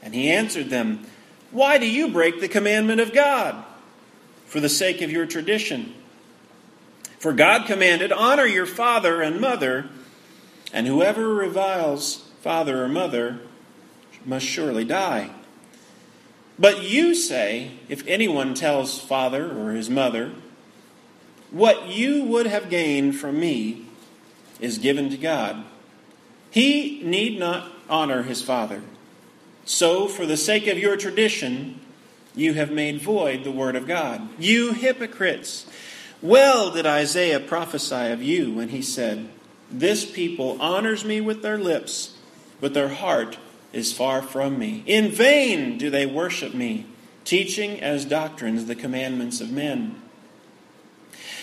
And 0.01 0.15
he 0.15 0.31
answered 0.31 0.71
them, 0.71 1.05
Why 1.51 1.77
do 1.77 1.87
you 1.87 2.09
break 2.09 2.41
the 2.41 2.47
commandment 2.47 2.99
of 3.01 3.13
God 3.13 3.63
for 4.47 4.59
the 4.59 4.67
sake 4.67 5.01
of 5.01 5.11
your 5.11 5.27
tradition? 5.27 5.93
For 7.19 7.33
God 7.33 7.67
commanded, 7.67 8.11
Honor 8.11 8.47
your 8.47 8.65
father 8.65 9.21
and 9.21 9.39
mother, 9.39 9.89
and 10.73 10.87
whoever 10.87 11.35
reviles 11.35 12.27
father 12.41 12.83
or 12.83 12.89
mother 12.89 13.41
must 14.25 14.45
surely 14.45 14.85
die. 14.85 15.29
But 16.57 16.81
you 16.81 17.13
say, 17.13 17.73
if 17.87 18.05
anyone 18.07 18.55
tells 18.55 18.99
father 18.99 19.49
or 19.55 19.73
his 19.73 19.89
mother, 19.89 20.31
What 21.51 21.87
you 21.87 22.23
would 22.25 22.45
have 22.45 22.69
gained 22.69 23.15
from 23.15 23.39
me 23.39 23.85
is 24.59 24.77
given 24.77 25.09
to 25.09 25.17
God, 25.17 25.63
he 26.51 27.01
need 27.03 27.39
not 27.39 27.71
honor 27.89 28.23
his 28.23 28.41
father. 28.41 28.81
So, 29.65 30.07
for 30.07 30.25
the 30.25 30.37
sake 30.37 30.67
of 30.67 30.77
your 30.77 30.97
tradition, 30.97 31.79
you 32.35 32.53
have 32.53 32.71
made 32.71 33.01
void 33.01 33.43
the 33.43 33.51
word 33.51 33.75
of 33.75 33.87
God. 33.87 34.27
You 34.39 34.73
hypocrites! 34.73 35.65
Well 36.21 36.71
did 36.71 36.85
Isaiah 36.85 37.39
prophesy 37.39 38.11
of 38.11 38.21
you 38.21 38.53
when 38.53 38.69
he 38.69 38.81
said, 38.81 39.29
This 39.71 40.09
people 40.09 40.57
honors 40.61 41.05
me 41.05 41.21
with 41.21 41.41
their 41.41 41.57
lips, 41.57 42.17
but 42.59 42.73
their 42.73 42.89
heart 42.89 43.37
is 43.71 43.93
far 43.93 44.21
from 44.21 44.59
me. 44.59 44.83
In 44.85 45.09
vain 45.09 45.77
do 45.77 45.89
they 45.89 46.05
worship 46.05 46.53
me, 46.53 46.85
teaching 47.23 47.79
as 47.79 48.05
doctrines 48.05 48.65
the 48.65 48.75
commandments 48.75 49.39
of 49.39 49.51
men. 49.51 50.01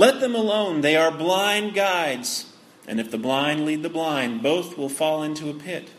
Let 0.00 0.20
them 0.20 0.34
alone. 0.34 0.80
They 0.80 0.96
are 0.96 1.10
blind 1.10 1.74
guides. 1.74 2.50
And 2.88 2.98
if 2.98 3.10
the 3.10 3.18
blind 3.18 3.66
lead 3.66 3.82
the 3.82 3.90
blind, 3.90 4.42
both 4.42 4.78
will 4.78 4.88
fall 4.88 5.22
into 5.22 5.50
a 5.50 5.54
pit. 5.54 5.90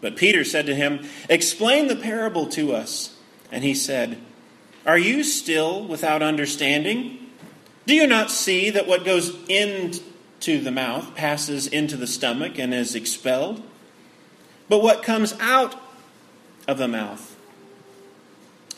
But 0.00 0.16
Peter 0.16 0.42
said 0.42 0.64
to 0.64 0.74
him, 0.74 1.06
Explain 1.28 1.88
the 1.88 1.96
parable 1.96 2.46
to 2.46 2.72
us. 2.72 3.18
And 3.52 3.62
he 3.62 3.74
said, 3.74 4.16
Are 4.86 4.96
you 4.96 5.22
still 5.22 5.86
without 5.86 6.22
understanding? 6.22 7.18
Do 7.84 7.94
you 7.94 8.06
not 8.06 8.30
see 8.30 8.70
that 8.70 8.86
what 8.86 9.04
goes 9.04 9.36
into 9.50 10.62
the 10.62 10.70
mouth 10.70 11.14
passes 11.14 11.66
into 11.66 11.98
the 11.98 12.06
stomach 12.06 12.58
and 12.58 12.72
is 12.72 12.94
expelled? 12.94 13.62
But 14.66 14.82
what 14.82 15.02
comes 15.02 15.34
out 15.40 15.76
of 16.66 16.78
the 16.78 16.88
mouth, 16.88 17.36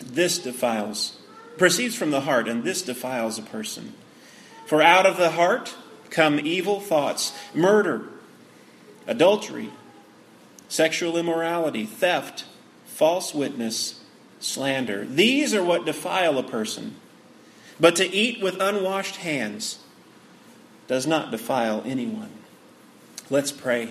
this 0.05 0.41
defiles, 0.41 1.17
proceeds 1.57 1.95
from 1.95 2.11
the 2.11 2.23
heart, 2.23 2.49
and 2.49 2.65
this 2.65 2.83
defiles 2.83 3.39
a 3.39 3.43
person. 3.43 3.95
For 4.73 4.81
out 4.81 5.05
of 5.05 5.19
the 5.19 5.33
heart, 5.33 5.75
come 6.09 6.41
evil 6.41 6.81
thoughts, 6.81 7.39
murder, 7.53 8.09
adultery, 9.07 9.69
sexual 10.67 11.19
immorality, 11.19 11.85
theft, 11.85 12.47
false 12.87 13.35
witness, 13.35 14.01
slander. 14.41 15.05
These 15.05 15.53
are 15.53 15.63
what 15.63 15.85
defile 15.85 16.39
a 16.39 16.43
person. 16.43 16.97
But 17.79 17.97
to 17.97 18.11
eat 18.11 18.43
with 18.43 18.63
unwashed 18.63 19.17
hands 19.17 19.79
does 20.87 21.07
not 21.07 21.31
defile 21.31 21.83
anyone. 21.85 22.31
Let's 23.29 23.53
pray. 23.53 23.91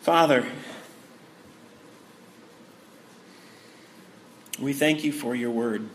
Father, 0.00 0.46
we 4.58 4.72
thank 4.72 5.04
you 5.04 5.12
for 5.12 5.34
your 5.34 5.50
word. 5.50 5.90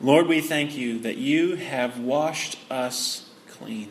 Lord, 0.00 0.26
we 0.26 0.40
thank 0.40 0.76
you 0.76 0.98
that 1.00 1.16
you 1.16 1.56
have 1.56 1.98
washed 1.98 2.58
us 2.70 3.28
clean. 3.48 3.90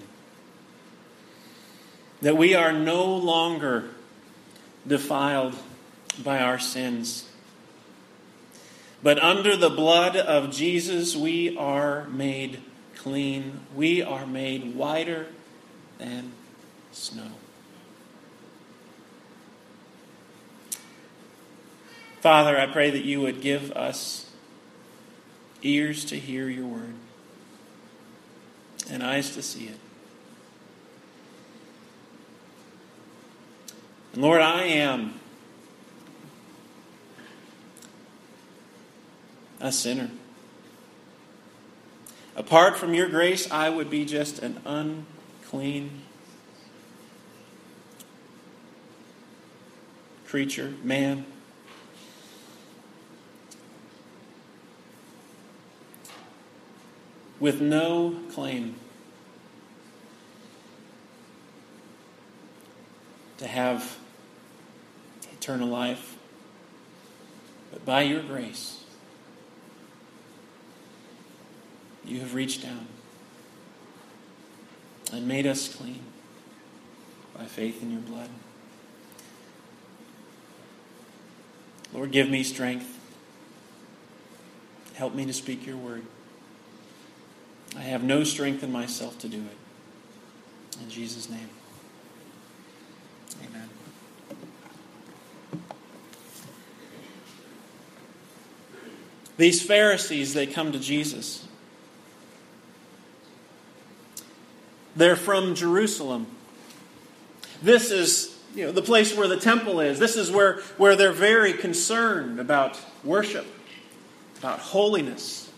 That 2.22 2.38
we 2.38 2.54
are 2.54 2.72
no 2.72 3.06
longer 3.06 3.90
defiled 4.88 5.56
by 6.24 6.40
our 6.40 6.60
sins. 6.60 7.30
But 9.02 9.22
under 9.22 9.58
the 9.58 9.70
blood 9.70 10.16
of 10.16 10.52
Jesus, 10.52 11.16
we 11.16 11.58
are 11.58 12.06
made 12.06 12.62
clean. 12.96 13.62
We 13.76 14.02
are 14.02 14.26
made 14.26 14.76
whiter 14.76 15.28
than 15.98 16.32
snow. 16.92 17.32
Father, 22.22 22.58
I 22.58 22.66
pray 22.66 22.90
that 22.90 23.06
you 23.06 23.22
would 23.22 23.42
give 23.42 23.72
us 23.74 24.25
ears 25.62 26.06
to 26.06 26.20
hear 26.20 26.50
your 26.50 26.66
word, 26.66 26.94
and 28.90 29.02
eyes 29.04 29.34
to 29.36 29.42
see 29.42 29.66
it. 29.66 29.78
And 34.14 34.22
Lord, 34.22 34.42
I 34.42 34.64
am 34.64 35.20
a 39.60 39.72
sinner. 39.72 40.10
Apart 42.36 42.78
from 42.78 42.94
your 42.94 43.10
grace, 43.10 43.50
I 43.50 43.70
would 43.70 43.90
be 43.90 44.06
just 44.06 44.40
an 44.40 44.62
unclean 44.66 46.02
creature, 50.26 50.74
man. 50.84 51.26
With 57.46 57.62
no 57.62 58.16
claim 58.32 58.74
to 63.38 63.46
have 63.46 64.00
eternal 65.32 65.68
life, 65.68 66.18
but 67.72 67.86
by 67.86 68.02
your 68.02 68.24
grace, 68.24 68.84
you 72.04 72.20
have 72.20 72.34
reached 72.34 72.64
down 72.64 72.88
and 75.14 75.28
made 75.28 75.46
us 75.46 75.72
clean 75.72 76.02
by 77.38 77.46
faith 77.46 77.84
in 77.84 77.92
your 77.92 78.02
blood. 78.02 78.30
Lord, 81.94 82.10
give 82.10 82.28
me 82.28 82.42
strength. 82.42 83.00
Help 84.96 85.14
me 85.14 85.28
to 85.28 85.34
speak 85.34 85.68
your 85.68 85.78
word. 85.78 86.08
I 87.76 87.82
have 87.82 88.04
no 88.04 88.24
strength 88.24 88.64
in 88.64 88.72
myself 88.72 89.20
to 89.20 89.28
do 89.28 89.38
it. 89.38 90.82
In 90.82 90.90
Jesus' 90.90 91.30
name. 91.30 91.50
Amen. 93.44 93.70
These 99.38 99.62
Pharisees, 99.64 100.34
they 100.34 100.48
come 100.48 100.72
to 100.72 100.80
Jesus. 100.80 101.48
They're 104.96 105.18
from 105.18 105.56
Jerusalem. 105.56 106.28
This 107.62 107.92
is 107.92 108.38
you 108.54 108.66
know, 108.66 108.72
the 108.72 108.82
place 108.82 109.16
where 109.16 109.28
the 109.28 109.40
temple 109.40 109.82
is. 109.82 110.00
This 110.00 110.16
is 110.16 110.32
where, 110.32 110.62
where 110.78 110.96
they're 110.96 111.12
very 111.12 111.52
concerned 111.52 112.40
about 112.40 112.80
worship, 113.04 113.46
about 114.40 114.60
holiness, 114.60 115.52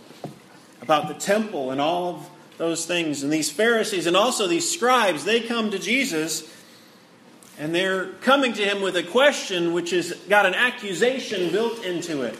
about 0.87 1.09
the 1.09 1.13
temple, 1.13 1.71
and 1.71 1.81
all 1.81 2.15
of 2.15 2.29
those 2.57 2.85
things. 2.85 3.23
And 3.23 3.33
these 3.33 3.51
Pharisees 3.51 4.07
and 4.07 4.15
also 4.15 4.47
these 4.47 4.71
scribes, 4.71 5.25
they 5.25 5.41
come 5.41 5.69
to 5.71 5.77
Jesus 5.77 6.49
and 7.59 7.75
they're 7.75 8.13
coming 8.21 8.53
to 8.53 8.63
him 8.63 8.81
with 8.81 8.95
a 8.95 9.03
question 9.03 9.73
which 9.73 9.89
has 9.89 10.13
got 10.29 10.45
an 10.45 10.53
accusation 10.53 11.51
built 11.51 11.83
into 11.83 12.21
it. 12.21 12.37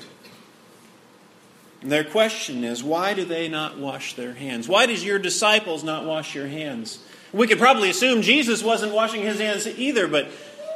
And 1.82 1.92
their 1.92 2.06
question 2.06 2.64
is, 2.64 2.84
why 2.84 3.14
do 3.14 3.26
they 3.26 3.50
not 3.50 3.78
wash 3.78 4.14
their 4.14 4.34
hands? 4.34 4.70
Why 4.70 4.86
does 4.86 5.04
your 5.04 5.20
disciples 5.20 5.84
not 5.84 6.06
wash 6.06 6.34
your 6.34 6.48
hands? 6.48 7.00
We 7.34 7.48
could 7.48 7.60
probably 7.60 7.90
assume 7.90 8.22
Jesus 8.22 8.64
wasn't 8.64 8.94
washing 8.94 9.24
his 9.24 9.40
hands 9.40 9.68
either, 9.68 10.08
but, 10.08 10.30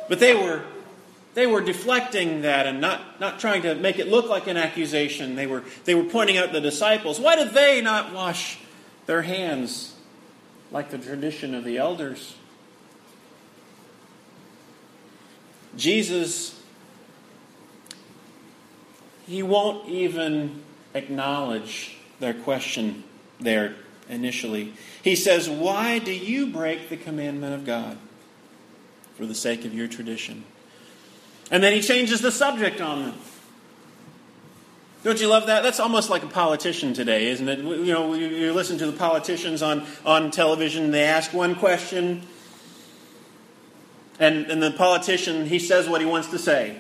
but 0.10 0.20
they 0.20 0.36
were 0.36 0.64
they 1.34 1.48
were 1.48 1.62
deflecting 1.62 2.42
that 2.42 2.68
and 2.68 2.82
not, 2.82 3.20
not 3.20 3.40
trying 3.40 3.62
to 3.62 3.76
make 3.76 4.00
it 4.00 4.08
look 4.08 4.28
like 4.28 4.48
an 4.48 4.58
accusation. 4.58 5.36
They 5.36 5.48
were, 5.48 5.64
they 5.86 5.96
were 5.96 6.04
pointing 6.04 6.38
out 6.38 6.52
the 6.52 6.60
disciples. 6.60 7.20
Why 7.20 7.36
did 7.36 7.52
they 7.54 7.82
not 7.82 8.14
wash 8.14 8.60
their 9.06 9.22
hands 9.22 9.96
like 10.72 10.90
the 10.90 10.98
tradition 10.98 11.56
of 11.56 11.64
the 11.64 11.78
elders? 11.78 12.36
Jesus, 15.78 16.62
he 19.26 19.42
won't 19.42 19.88
even 19.88 20.62
acknowledge 20.94 21.96
their 22.20 22.34
question 22.34 23.06
there 23.40 23.76
initially. 24.10 24.74
He 25.02 25.16
says, 25.16 25.50
Why 25.50 26.00
do 26.00 26.12
you 26.12 26.48
break 26.48 26.90
the 26.90 26.98
commandment 26.98 27.54
of 27.54 27.66
God 27.66 27.98
for 29.16 29.26
the 29.26 29.34
sake 29.34 29.64
of 29.64 29.74
your 29.74 29.88
tradition? 29.88 30.44
And 31.52 31.62
then 31.62 31.74
he 31.74 31.82
changes 31.82 32.22
the 32.22 32.32
subject 32.32 32.80
on 32.82 33.04
them. 33.04 33.14
Don't 35.04 35.20
you 35.20 35.28
love 35.28 35.48
that? 35.48 35.64
That's 35.64 35.80
almost 35.80 36.10
like 36.10 36.24
a 36.24 36.28
politician 36.28 36.94
today, 36.94 37.28
isn't 37.30 37.50
it? 37.50 37.60
You 37.60 37.94
know, 37.94 38.14
you 38.14 38.54
listen 38.54 38.78
to 38.78 38.86
the 38.86 38.98
politicians 38.98 39.62
on, 39.62 39.86
on 40.06 40.32
television, 40.32 40.92
they 40.92 41.04
ask 41.04 41.34
one 41.34 41.56
question, 41.56 42.22
and, 44.20 44.46
and 44.46 44.62
the 44.62 44.72
politician, 44.72 45.48
he 45.48 45.58
says 45.58 45.90
what 45.90 46.02
he 46.02 46.08
wants 46.08 46.30
to 46.30 46.38
say, 46.38 46.80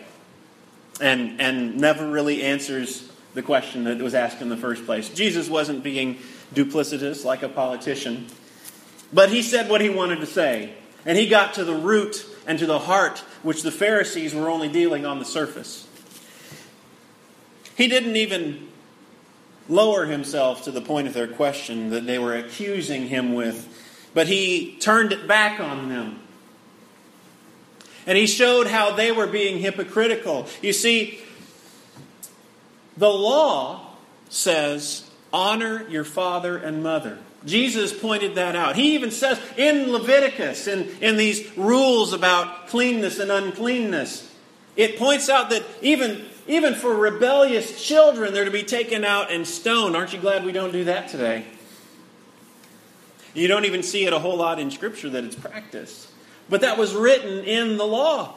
and, 1.01 1.41
and 1.41 1.77
never 1.77 2.07
really 2.07 2.43
answers 2.43 3.11
the 3.33 3.41
question 3.41 3.85
that 3.85 3.97
was 3.97 4.13
asked 4.13 4.41
in 4.41 4.49
the 4.49 4.57
first 4.57 4.85
place. 4.85 5.09
Jesus 5.09 5.49
wasn't 5.49 5.83
being 5.83 6.19
duplicitous 6.53 7.25
like 7.25 7.41
a 7.41 7.49
politician, 7.49 8.27
but 9.11 9.29
he 9.29 9.41
said 9.41 9.67
what 9.67 9.81
he 9.81 9.89
wanted 9.89 10.19
to 10.19 10.27
say. 10.27 10.73
And 11.07 11.17
he 11.17 11.27
got 11.27 11.55
to 11.55 11.63
the 11.63 11.73
root 11.73 12.23
and 12.47 12.57
to 12.59 12.65
the 12.65 12.79
heart, 12.79 13.19
which 13.43 13.63
the 13.63 13.71
Pharisees 13.71 14.33
were 14.33 14.49
only 14.49 14.67
dealing 14.67 15.05
on 15.05 15.19
the 15.19 15.25
surface. 15.25 15.87
He 17.75 17.87
didn't 17.87 18.15
even 18.15 18.67
lower 19.69 20.05
himself 20.05 20.63
to 20.63 20.71
the 20.71 20.81
point 20.81 21.07
of 21.07 21.13
their 21.13 21.27
question 21.27 21.91
that 21.91 22.05
they 22.05 22.19
were 22.19 22.35
accusing 22.35 23.07
him 23.07 23.33
with, 23.33 24.09
but 24.13 24.27
he 24.27 24.75
turned 24.79 25.11
it 25.13 25.27
back 25.27 25.59
on 25.59 25.89
them. 25.89 26.19
And 28.05 28.17
he 28.17 28.27
showed 28.27 28.67
how 28.67 28.95
they 28.95 29.11
were 29.11 29.27
being 29.27 29.59
hypocritical. 29.59 30.47
You 30.61 30.73
see, 30.73 31.19
the 32.97 33.09
law 33.09 33.95
says, 34.29 35.09
honor 35.31 35.87
your 35.87 36.03
father 36.03 36.57
and 36.57 36.81
mother. 36.81 37.19
Jesus 37.45 37.97
pointed 37.97 38.35
that 38.35 38.55
out. 38.55 38.75
He 38.75 38.93
even 38.95 39.09
says 39.11 39.39
in 39.57 39.91
Leviticus, 39.91 40.67
in, 40.67 40.87
in 41.01 41.17
these 41.17 41.57
rules 41.57 42.13
about 42.13 42.67
cleanness 42.67 43.19
and 43.19 43.31
uncleanness, 43.31 44.31
it 44.75 44.97
points 44.97 45.27
out 45.27 45.49
that 45.49 45.63
even, 45.81 46.23
even 46.47 46.75
for 46.75 46.95
rebellious 46.95 47.83
children, 47.83 48.33
they're 48.33 48.45
to 48.45 48.51
be 48.51 48.63
taken 48.63 49.03
out 49.03 49.31
and 49.31 49.47
stoned. 49.47 49.95
Aren't 49.95 50.13
you 50.13 50.19
glad 50.19 50.45
we 50.45 50.51
don't 50.51 50.71
do 50.71 50.83
that 50.85 51.09
today? 51.09 51.45
You 53.33 53.47
don't 53.47 53.65
even 53.65 53.81
see 53.81 54.05
it 54.05 54.13
a 54.13 54.19
whole 54.19 54.37
lot 54.37 54.59
in 54.59 54.69
Scripture 54.71 55.09
that 55.09 55.23
it's 55.23 55.35
practiced. 55.35 56.09
But 56.49 56.61
that 56.61 56.77
was 56.77 56.93
written 56.93 57.43
in 57.43 57.77
the 57.77 57.85
law. 57.85 58.35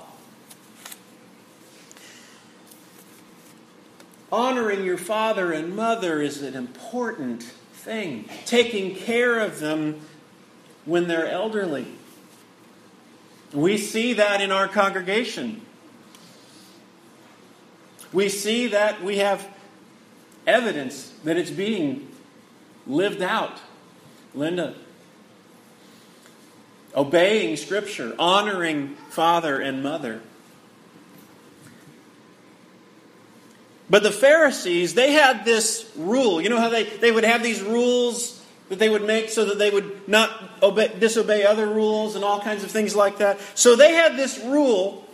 Honoring 4.32 4.84
your 4.84 4.98
father 4.98 5.52
and 5.52 5.76
mother 5.76 6.20
is 6.20 6.42
an 6.42 6.54
important 6.54 7.52
thing. 7.84 8.24
Taking 8.46 8.94
care 8.96 9.40
of 9.40 9.60
them 9.60 10.00
when 10.86 11.06
they're 11.06 11.28
elderly. 11.28 11.86
We 13.52 13.76
see 13.76 14.14
that 14.14 14.40
in 14.40 14.50
our 14.50 14.68
congregation. 14.68 15.60
We 18.12 18.28
see 18.28 18.68
that 18.68 19.02
we 19.02 19.18
have 19.18 19.46
evidence 20.46 21.12
that 21.24 21.36
it's 21.36 21.50
being 21.50 22.08
lived 22.86 23.22
out. 23.22 23.60
Linda, 24.34 24.74
obeying 26.96 27.56
Scripture, 27.56 28.14
honoring 28.18 28.96
father 29.10 29.60
and 29.60 29.82
mother. 29.82 30.20
But 33.90 34.02
the 34.02 34.10
Pharisees, 34.10 34.94
they 34.94 35.12
had 35.12 35.44
this 35.44 35.90
rule. 35.96 36.40
You 36.40 36.48
know 36.48 36.60
how 36.60 36.70
they, 36.70 36.84
they 36.84 37.12
would 37.12 37.24
have 37.24 37.42
these 37.42 37.62
rules 37.62 38.42
that 38.68 38.78
they 38.78 38.88
would 38.88 39.04
make 39.04 39.28
so 39.28 39.44
that 39.44 39.58
they 39.58 39.70
would 39.70 40.08
not 40.08 40.30
obey, 40.62 40.90
disobey 40.98 41.44
other 41.44 41.66
rules 41.66 42.16
and 42.16 42.24
all 42.24 42.40
kinds 42.40 42.64
of 42.64 42.70
things 42.70 42.96
like 42.96 43.18
that? 43.18 43.38
So 43.54 43.76
they 43.76 43.92
had 43.92 44.16
this 44.16 44.38
rule 44.42 45.06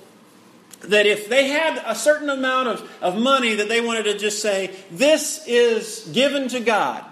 that 0.82 1.06
if 1.06 1.28
they 1.28 1.48
had 1.48 1.82
a 1.84 1.94
certain 1.94 2.30
amount 2.30 2.68
of, 2.68 2.90
of 3.02 3.18
money 3.18 3.56
that 3.56 3.68
they 3.68 3.80
wanted 3.80 4.04
to 4.04 4.16
just 4.16 4.40
say, 4.40 4.74
this 4.90 5.44
is 5.46 6.08
given 6.12 6.48
to 6.48 6.60
God, 6.60 7.04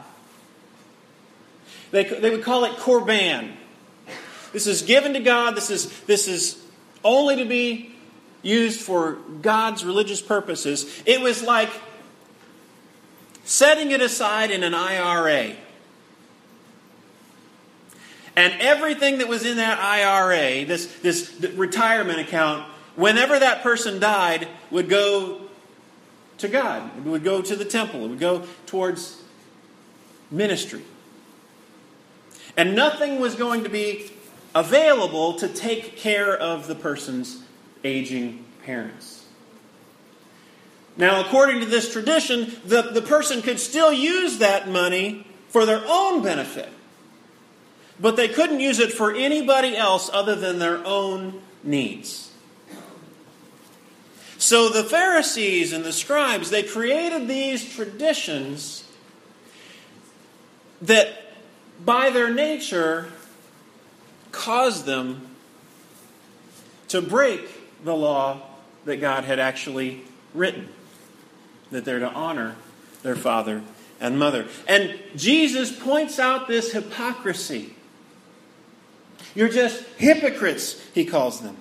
they, 1.90 2.05
they 2.05 2.31
would 2.31 2.44
call 2.44 2.64
it 2.64 2.73
korban. 2.73 3.53
This 4.53 4.66
is 4.66 4.83
given 4.83 5.14
to 5.14 5.21
God. 5.21 5.57
This 5.57 5.71
is, 5.71 6.01
this 6.03 6.29
is 6.29 6.62
only 7.05 7.37
to 7.37 7.44
be 7.44 7.94
used 8.48 8.80
for 8.80 9.18
God's 9.42 9.84
religious 9.84 10.20
purposes. 10.22 11.02
It 11.04 11.20
was 11.20 11.42
like 11.42 11.70
setting 13.44 13.90
it 13.90 14.00
aside 14.00 14.50
in 14.50 14.62
an 14.62 14.74
IRA. 14.74 15.54
And 18.34 18.52
everything 18.61 19.18
that 19.18 19.28
was 19.28 19.44
in 19.44 19.56
that 19.56 19.78
IRA, 19.78 20.64
this, 20.64 20.87
this 21.00 21.34
retirement 21.54 22.20
account, 22.20 22.64
whenever 22.94 23.38
that 23.38 23.62
person 23.62 24.00
died, 24.00 24.48
would 24.70 24.88
go 24.88 25.40
to 26.38 26.48
God. 26.48 26.90
It 26.98 27.04
would 27.04 27.24
go 27.24 27.42
to 27.42 27.56
the 27.56 27.64
temple. 27.64 28.04
It 28.04 28.08
would 28.08 28.20
go 28.20 28.46
towards 28.66 29.22
ministry. 30.30 30.82
And 32.56 32.74
nothing 32.74 33.20
was 33.20 33.34
going 33.34 33.64
to 33.64 33.68
be 33.68 34.11
available 34.54 35.34
to 35.34 35.48
take 35.48 35.96
care 35.96 36.37
of 36.37 36.66
the 36.66 36.74
person's 36.74 37.42
aging 37.85 38.45
parents. 38.64 39.27
Now, 40.97 41.21
according 41.25 41.61
to 41.61 41.67
this 41.67 41.93
tradition, 41.93 42.57
the, 42.64 42.83
the 42.83 43.03
person 43.03 43.41
could 43.41 43.61
still 43.61 43.93
use 43.93 44.38
that 44.38 44.69
money 44.69 45.27
for 45.49 45.64
their 45.64 45.83
own 45.87 46.23
benefit, 46.23 46.69
but 48.01 48.17
they 48.17 48.29
couldn't 48.29 48.61
use 48.61 48.81
it 48.81 48.93
for 48.93 49.14
anybody 49.14 49.77
else 49.77 50.11
other 50.12 50.35
than 50.35 50.59
their 50.59 50.85
own 50.85 51.41
needs. 51.62 52.33
So 54.38 54.69
the 54.69 54.85
Pharisees 54.85 55.73
and 55.73 55.85
the 55.85 55.93
scribes, 55.93 56.51
they 56.51 56.62
created 56.62 57.29
these 57.29 57.75
traditions 57.75 58.85
that 60.83 61.29
by 61.85 62.11
their 62.11 62.33
nature, 62.33 63.09
caused 64.33 64.85
them 64.85 65.29
to 66.88 67.01
break 67.01 67.49
the 67.85 67.95
law 67.95 68.41
that 68.85 68.97
God 68.97 69.25
had 69.25 69.38
actually 69.38 70.03
written 70.35 70.69
that 71.71 71.85
they're 71.85 71.99
to 71.99 72.11
honor 72.11 72.57
their 73.03 73.17
father 73.17 73.62
and 74.01 74.19
mother. 74.19 74.47
And 74.67 74.99
Jesus 75.17 75.77
points 75.77 76.19
out 76.19 76.49
this 76.49 76.73
hypocrisy. 76.73 77.75
You're 79.35 79.49
just 79.49 79.83
hypocrites, 79.97 80.83
he 80.95 81.05
calls 81.05 81.41
them. 81.41 81.57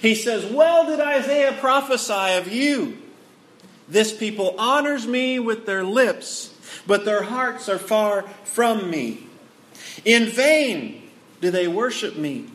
He 0.00 0.14
says, 0.14 0.44
Well 0.44 0.86
did 0.86 1.00
Isaiah 1.00 1.56
prophesy 1.58 2.36
of 2.36 2.48
you. 2.48 2.98
This 3.88 4.16
people 4.16 4.54
honors 4.58 5.06
me 5.06 5.38
with 5.38 5.66
their 5.66 5.84
lips, 5.84 6.54
but 6.86 7.04
their 7.04 7.22
hearts 7.22 7.68
are 7.68 7.78
far 7.78 8.22
from 8.44 8.90
me. 8.90 9.26
In 10.04 10.26
vain 10.26 11.02
do 11.40 11.50
they 11.50 11.66
worship 11.66 12.16
me, 12.16 12.46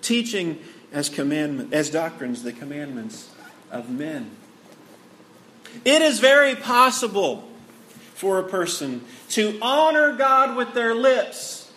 teaching 0.00 0.58
as 0.94 1.08
commandment 1.08 1.74
as 1.74 1.90
doctrines 1.90 2.44
the 2.44 2.52
commandments 2.52 3.28
of 3.70 3.90
men. 3.90 4.30
It 5.84 6.00
is 6.00 6.20
very 6.20 6.54
possible 6.54 7.46
for 8.14 8.38
a 8.38 8.44
person 8.44 9.02
to 9.30 9.58
honor 9.60 10.14
God 10.14 10.56
with 10.56 10.72
their 10.72 10.94
lips, 10.94 11.70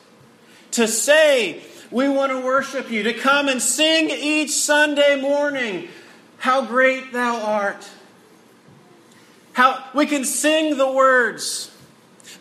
to 0.72 0.88
say, 0.88 1.64
We 1.90 2.08
want 2.08 2.32
to 2.32 2.40
worship 2.40 2.92
you, 2.92 3.04
to 3.04 3.14
come 3.14 3.48
and 3.48 3.60
sing 3.60 4.12
each 4.12 4.52
Sunday 4.52 5.20
morning, 5.20 5.88
How 6.38 6.64
great 6.64 7.12
thou 7.12 7.42
art. 7.42 7.90
How 9.54 9.84
we 9.96 10.06
can 10.06 10.24
sing 10.26 10.78
the 10.78 10.92
words, 10.92 11.76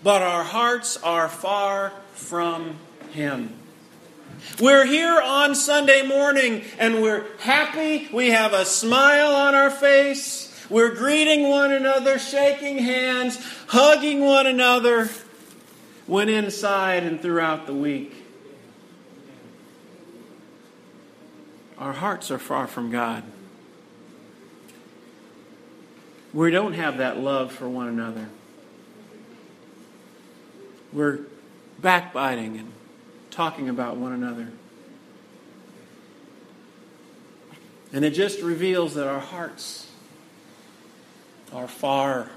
but 0.02 0.20
our 0.20 0.44
hearts 0.44 0.98
are 0.98 1.30
far 1.30 1.94
from 2.12 2.76
Him. 3.12 3.54
We're 4.60 4.86
here 4.86 5.20
on 5.20 5.54
Sunday 5.54 6.06
morning 6.06 6.64
and 6.78 7.02
we're 7.02 7.26
happy. 7.38 8.08
We 8.12 8.30
have 8.30 8.54
a 8.54 8.64
smile 8.64 9.34
on 9.34 9.54
our 9.54 9.70
face. 9.70 10.52
We're 10.70 10.94
greeting 10.94 11.48
one 11.48 11.72
another, 11.72 12.18
shaking 12.18 12.78
hands, 12.78 13.38
hugging 13.68 14.24
one 14.24 14.46
another 14.46 15.10
when 16.06 16.28
inside 16.28 17.02
and 17.02 17.20
throughout 17.20 17.66
the 17.66 17.74
week. 17.74 18.14
Our 21.78 21.92
hearts 21.92 22.30
are 22.30 22.38
far 22.38 22.66
from 22.66 22.90
God. 22.90 23.22
We 26.32 26.50
don't 26.50 26.72
have 26.72 26.98
that 26.98 27.18
love 27.18 27.52
for 27.52 27.68
one 27.68 27.88
another. 27.88 28.28
We're 30.92 31.20
backbiting 31.78 32.56
and 32.56 32.72
talking 33.36 33.68
about 33.68 33.98
one 33.98 34.14
another. 34.14 34.48
And 37.92 38.02
it 38.02 38.12
just 38.12 38.40
reveals 38.40 38.94
that 38.94 39.06
our 39.06 39.20
hearts 39.20 39.92
are 41.52 41.68
far 41.68 42.30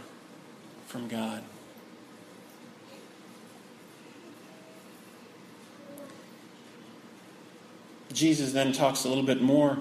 from 0.88 1.08
God. 1.08 1.42
Jesus 8.12 8.52
then 8.52 8.74
talks 8.74 9.06
a 9.06 9.08
little 9.08 9.24
bit 9.24 9.42
more. 9.42 9.78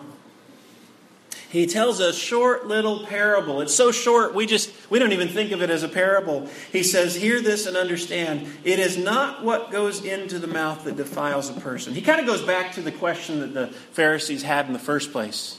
He 1.50 1.66
tells 1.66 1.98
a 1.98 2.12
short 2.12 2.66
little 2.66 3.06
parable. 3.06 3.62
It's 3.62 3.74
so 3.74 3.90
short 3.90 4.34
we 4.34 4.44
just 4.44 4.70
we 4.90 4.98
don't 4.98 5.12
even 5.12 5.28
think 5.28 5.50
of 5.52 5.62
it 5.62 5.70
as 5.70 5.82
a 5.82 5.88
parable. 5.88 6.46
He 6.72 6.82
says, 6.82 7.14
"Hear 7.14 7.40
this 7.40 7.64
and 7.64 7.74
understand. 7.76 8.46
It 8.64 8.78
is 8.78 8.98
not 8.98 9.42
what 9.42 9.70
goes 9.70 10.04
into 10.04 10.38
the 10.38 10.46
mouth 10.46 10.84
that 10.84 10.96
defiles 10.96 11.48
a 11.48 11.54
person." 11.54 11.94
He 11.94 12.02
kind 12.02 12.20
of 12.20 12.26
goes 12.26 12.42
back 12.42 12.72
to 12.74 12.82
the 12.82 12.92
question 12.92 13.40
that 13.40 13.54
the 13.54 13.68
Pharisees 13.92 14.42
had 14.42 14.66
in 14.66 14.74
the 14.74 14.78
first 14.78 15.11
place. 15.11 15.58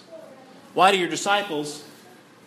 Why 0.76 0.92
do 0.92 0.98
your 1.00 1.10
disciples 1.10 1.84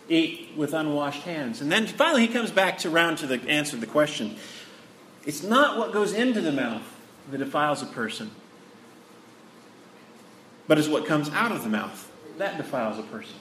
eat 0.07 0.51
with 0.55 0.73
unwashed 0.73 1.23
hands? 1.23 1.59
And 1.59 1.69
then 1.69 1.85
finally 1.85 2.25
he 2.25 2.31
comes 2.31 2.49
back 2.49 2.77
to 2.79 2.89
round 2.89 3.17
to 3.17 3.27
the 3.27 3.41
answer 3.49 3.71
to 3.71 3.77
the 3.77 3.85
question. 3.85 4.37
It's 5.25 5.43
not 5.43 5.77
what 5.77 5.91
goes 5.91 6.13
into 6.13 6.39
the 6.39 6.51
mouth 6.53 6.83
that 7.29 7.39
defiles 7.39 7.81
a 7.81 7.87
person, 7.87 8.31
but 10.65 10.79
it's 10.79 10.87
what 10.87 11.05
comes 11.05 11.29
out 11.29 11.51
of 11.51 11.63
the 11.63 11.69
mouth 11.69 12.09
that 12.37 12.57
defiles 12.57 12.97
a 12.99 13.03
person. 13.03 13.35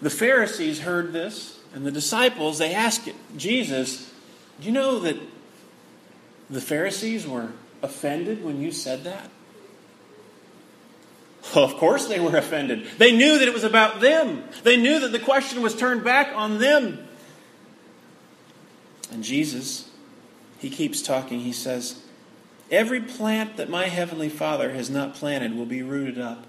The 0.00 0.10
Pharisees 0.10 0.80
heard 0.80 1.12
this, 1.12 1.58
and 1.74 1.84
the 1.84 1.90
disciples, 1.90 2.58
they 2.58 2.72
asked 2.72 3.08
Jesus, 3.36 4.12
Do 4.60 4.66
you 4.66 4.72
know 4.72 5.00
that 5.00 5.16
the 6.48 6.60
Pharisees 6.60 7.26
were 7.26 7.50
offended 7.82 8.44
when 8.44 8.60
you 8.60 8.70
said 8.70 9.04
that? 9.04 9.30
Well, 11.54 11.64
of 11.64 11.76
course 11.76 12.06
they 12.06 12.20
were 12.20 12.36
offended. 12.36 12.86
They 12.98 13.16
knew 13.16 13.38
that 13.38 13.48
it 13.48 13.54
was 13.54 13.64
about 13.64 14.00
them. 14.00 14.44
They 14.64 14.76
knew 14.76 15.00
that 15.00 15.12
the 15.12 15.18
question 15.18 15.62
was 15.62 15.74
turned 15.74 16.04
back 16.04 16.32
on 16.34 16.58
them. 16.58 17.06
And 19.10 19.24
Jesus, 19.24 19.90
he 20.58 20.68
keeps 20.68 21.00
talking. 21.00 21.40
He 21.40 21.52
says, 21.52 22.02
Every 22.70 23.00
plant 23.00 23.56
that 23.56 23.70
my 23.70 23.86
heavenly 23.86 24.28
Father 24.28 24.72
has 24.72 24.90
not 24.90 25.14
planted 25.14 25.56
will 25.56 25.66
be 25.66 25.82
rooted 25.82 26.18
up. 26.18 26.46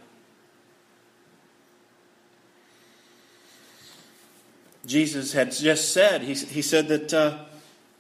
Jesus 4.86 5.34
had 5.34 5.52
just 5.52 5.94
said, 5.94 6.22
he, 6.24 6.34
he 6.34 6.62
said 6.62 6.88
that 6.88 7.14
uh, 7.14 7.38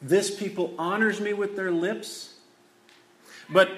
this 0.01 0.35
people 0.35 0.73
honors 0.77 1.19
me 1.19 1.33
with 1.33 1.55
their 1.55 1.71
lips, 1.71 2.33
but 3.49 3.69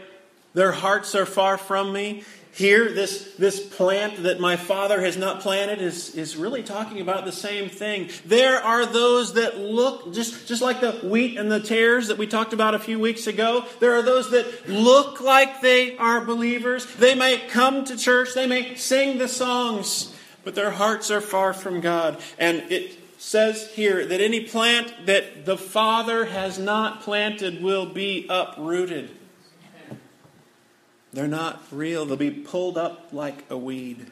their 0.53 0.71
hearts 0.71 1.13
are 1.13 1.25
far 1.25 1.57
from 1.57 1.91
me. 1.91 2.23
Here, 2.53 2.91
this, 2.91 3.33
this 3.35 3.65
plant 3.65 4.23
that 4.23 4.41
my 4.41 4.57
father 4.57 4.99
has 5.01 5.15
not 5.15 5.39
planted 5.39 5.81
is, 5.81 6.15
is 6.15 6.35
really 6.35 6.63
talking 6.63 6.99
about 6.99 7.23
the 7.23 7.31
same 7.31 7.69
thing. 7.69 8.09
There 8.25 8.61
are 8.61 8.85
those 8.85 9.33
that 9.33 9.57
look, 9.57 10.13
just, 10.13 10.49
just 10.49 10.61
like 10.61 10.81
the 10.81 10.91
wheat 10.91 11.37
and 11.37 11.49
the 11.49 11.61
tares 11.61 12.09
that 12.09 12.17
we 12.17 12.27
talked 12.27 12.51
about 12.51 12.75
a 12.75 12.79
few 12.79 12.99
weeks 12.99 13.25
ago, 13.25 13.65
there 13.79 13.93
are 13.93 14.01
those 14.01 14.31
that 14.31 14.67
look 14.67 15.21
like 15.21 15.61
they 15.61 15.95
are 15.95 16.19
believers. 16.25 16.85
They 16.95 17.15
may 17.15 17.37
come 17.37 17.85
to 17.85 17.95
church, 17.95 18.33
they 18.35 18.47
may 18.47 18.75
sing 18.75 19.17
the 19.17 19.29
songs, 19.29 20.13
but 20.43 20.53
their 20.53 20.71
hearts 20.71 21.09
are 21.09 21.21
far 21.21 21.53
from 21.53 21.79
God. 21.79 22.19
And 22.37 22.69
it 22.69 22.99
says 23.17 23.71
here 23.75 24.05
that 24.05 24.19
any 24.19 24.41
plant 24.41 25.05
that 25.05 25.45
the 25.45 25.57
Father 25.57 26.25
has 26.25 26.59
not 26.59 27.01
planted 27.01 27.63
will 27.63 27.85
be 27.85 28.25
uprooted. 28.29 29.09
They're 31.13 31.27
not 31.27 31.61
real. 31.71 32.05
They'll 32.05 32.17
be 32.17 32.31
pulled 32.31 32.77
up 32.77 33.09
like 33.11 33.43
a 33.49 33.57
weed. 33.57 34.07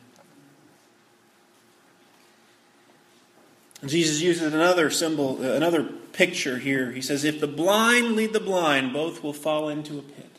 Jesus 3.86 4.22
uses 4.22 4.54
another 4.54 4.90
symbol, 4.90 5.38
uh, 5.42 5.54
another 5.54 5.84
picture 5.84 6.58
here. 6.58 6.92
He 6.92 7.02
says, 7.02 7.24
If 7.24 7.40
the 7.40 7.48
blind 7.48 8.16
lead 8.16 8.34
the 8.34 8.42
blind, 8.42 8.92
both 8.92 9.24
will 9.24 9.34
fall 9.34 9.70
into 9.70 9.98
a 9.98 10.02
pit. 10.02 10.30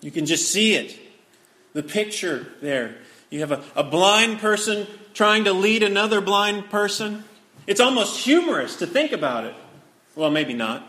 You 0.00 0.10
can 0.10 0.26
just 0.26 0.50
see 0.50 0.74
it. 0.74 0.98
The 1.72 1.82
picture 1.82 2.46
there. 2.60 2.96
You 3.30 3.40
have 3.40 3.52
a, 3.52 3.62
a 3.74 3.82
blind 3.82 4.38
person 4.38 4.86
trying 5.14 5.44
to 5.44 5.52
lead 5.52 5.82
another 5.82 6.20
blind 6.20 6.70
person. 6.70 7.24
It's 7.66 7.80
almost 7.80 8.20
humorous 8.20 8.76
to 8.76 8.86
think 8.86 9.12
about 9.12 9.44
it. 9.44 9.54
Well, 10.14 10.30
maybe 10.30 10.54
not. 10.54 10.86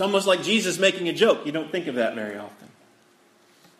It's 0.00 0.06
almost 0.06 0.26
like 0.26 0.42
Jesus 0.42 0.78
making 0.78 1.10
a 1.10 1.12
joke. 1.12 1.44
You 1.44 1.52
don't 1.52 1.70
think 1.70 1.86
of 1.86 1.96
that 1.96 2.14
very 2.14 2.38
often. 2.38 2.68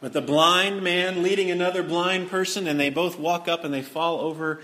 But 0.03 0.13
the 0.13 0.21
blind 0.21 0.83
man 0.83 1.23
leading 1.23 1.51
another 1.51 1.83
blind 1.83 2.29
person, 2.29 2.67
and 2.67 2.79
they 2.79 2.91
both 2.91 3.19
walk 3.19 3.49
up 3.49 3.65
and 3.65 3.73
they 3.73 3.81
fall 3.81 4.21
over 4.21 4.61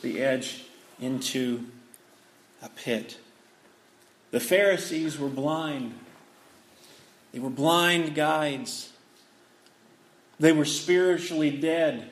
the 0.00 0.22
edge 0.22 0.64
into 1.00 1.64
a 2.62 2.68
pit. 2.68 3.18
The 4.30 4.38
Pharisees 4.38 5.18
were 5.18 5.28
blind. 5.28 5.92
They 7.32 7.40
were 7.40 7.50
blind 7.50 8.14
guides. 8.14 8.92
They 10.38 10.52
were 10.52 10.64
spiritually 10.64 11.50
dead, 11.50 12.10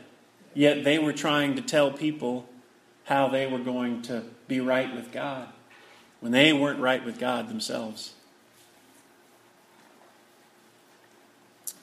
yet 0.53 0.83
they 0.83 0.99
were 0.99 1.13
trying 1.13 1.55
to 1.55 1.63
tell 1.63 1.93
people 1.93 2.49
how 3.05 3.29
they 3.29 3.47
were 3.47 3.61
going 3.61 4.03
to 4.03 4.25
be 4.49 4.59
right 4.59 4.93
with 4.93 5.13
God 5.13 5.47
when 6.19 6.33
they 6.33 6.53
weren't 6.53 6.81
right 6.81 7.05
with 7.05 7.21
God 7.21 7.49
themselves. 7.49 8.15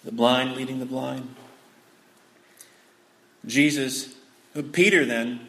The 0.04 0.12
blind 0.12 0.56
leading 0.56 0.80
the 0.80 0.86
blind. 0.86 1.36
Jesus, 3.46 4.16
Peter 4.72 5.06
then, 5.06 5.42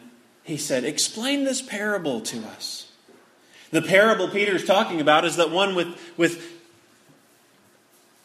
he 0.43 0.57
said, 0.57 0.83
Explain 0.83 1.43
this 1.43 1.61
parable 1.61 2.21
to 2.21 2.39
us. 2.47 2.91
The 3.71 3.81
parable 3.81 4.29
Peter's 4.29 4.65
talking 4.65 4.99
about 4.99 5.25
is 5.25 5.35
that 5.35 5.51
one 5.51 5.75
with, 5.75 5.87
with 6.17 6.59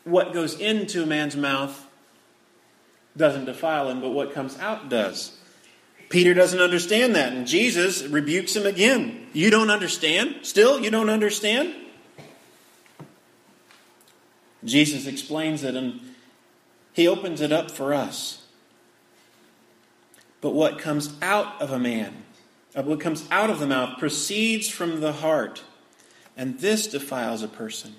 what 0.05 0.33
goes 0.33 0.59
into 0.59 1.03
a 1.03 1.07
man's 1.07 1.37
mouth 1.37 1.87
doesn't 3.17 3.45
defile 3.45 3.91
him, 3.91 4.01
but 4.01 4.11
what 4.11 4.33
comes 4.33 4.59
out 4.59 4.89
does. 4.89 5.37
Peter 6.09 6.35
doesn't 6.35 6.61
understand 6.61 7.15
that, 7.15 7.33
and 7.33 7.47
Jesus 7.47 8.03
rebukes 8.05 8.55
him 8.55 8.67
again. 8.67 9.27
You 9.33 9.51
don't 9.51 9.71
understand? 9.71 10.37
Still, 10.43 10.81
you 10.81 10.91
don't 10.91 11.11
understand? 11.11 11.75
Jesus 14.65 15.07
explains 15.07 15.63
it, 15.63 15.75
and 15.75 16.01
he 16.95 17.09
opens 17.09 17.41
it 17.41 17.53
up 17.53 17.71
for 17.71 17.93
us. 17.93 18.47
But 20.41 20.51
what 20.51 20.79
comes 20.79 21.13
out 21.21 21.61
of 21.61 21.73
a 21.73 21.79
man, 21.79 22.25
uh, 22.75 22.83
what 22.83 23.01
comes 23.01 23.27
out 23.31 23.51
of 23.51 23.59
the 23.59 23.67
mouth, 23.67 23.99
proceeds 23.99 24.69
from 24.69 25.01
the 25.01 25.13
heart, 25.13 25.63
and 26.37 26.61
this 26.61 26.87
defiles 26.87 27.43
a 27.43 27.49
person. 27.49 27.97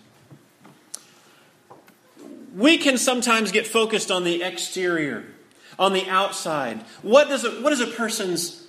We 2.55 2.77
can 2.77 2.97
sometimes 2.97 3.51
get 3.51 3.67
focused 3.67 4.09
on 4.11 4.23
the 4.23 4.41
exterior, 4.41 5.25
on 5.77 5.91
the 5.91 6.07
outside. 6.07 6.81
What 7.01 7.27
does 7.27 7.43
a, 7.43 7.51
what 7.61 7.73
is 7.73 7.81
a 7.81 7.87
person's 7.87 8.65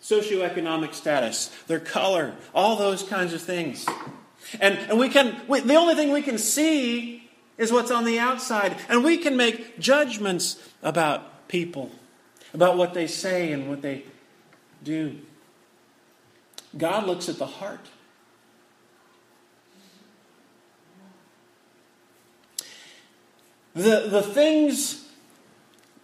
socioeconomic 0.00 0.94
status, 0.94 1.48
their 1.66 1.80
color, 1.80 2.34
all 2.54 2.76
those 2.76 3.02
kinds 3.02 3.32
of 3.32 3.42
things? 3.42 3.84
And, 4.60 4.78
and 4.78 4.98
we 5.00 5.08
can, 5.08 5.34
we, 5.48 5.60
the 5.60 5.74
only 5.74 5.96
thing 5.96 6.12
we 6.12 6.22
can 6.22 6.38
see 6.38 7.25
is 7.58 7.72
what's 7.72 7.90
on 7.90 8.04
the 8.04 8.18
outside. 8.18 8.76
And 8.88 9.04
we 9.04 9.16
can 9.16 9.36
make 9.36 9.78
judgments 9.78 10.58
about 10.82 11.48
people, 11.48 11.90
about 12.52 12.76
what 12.76 12.94
they 12.94 13.06
say 13.06 13.52
and 13.52 13.68
what 13.68 13.82
they 13.82 14.04
do. 14.82 15.18
God 16.76 17.06
looks 17.06 17.28
at 17.28 17.38
the 17.38 17.46
heart. 17.46 17.80
The, 23.74 24.08
the 24.08 24.22
things, 24.22 25.06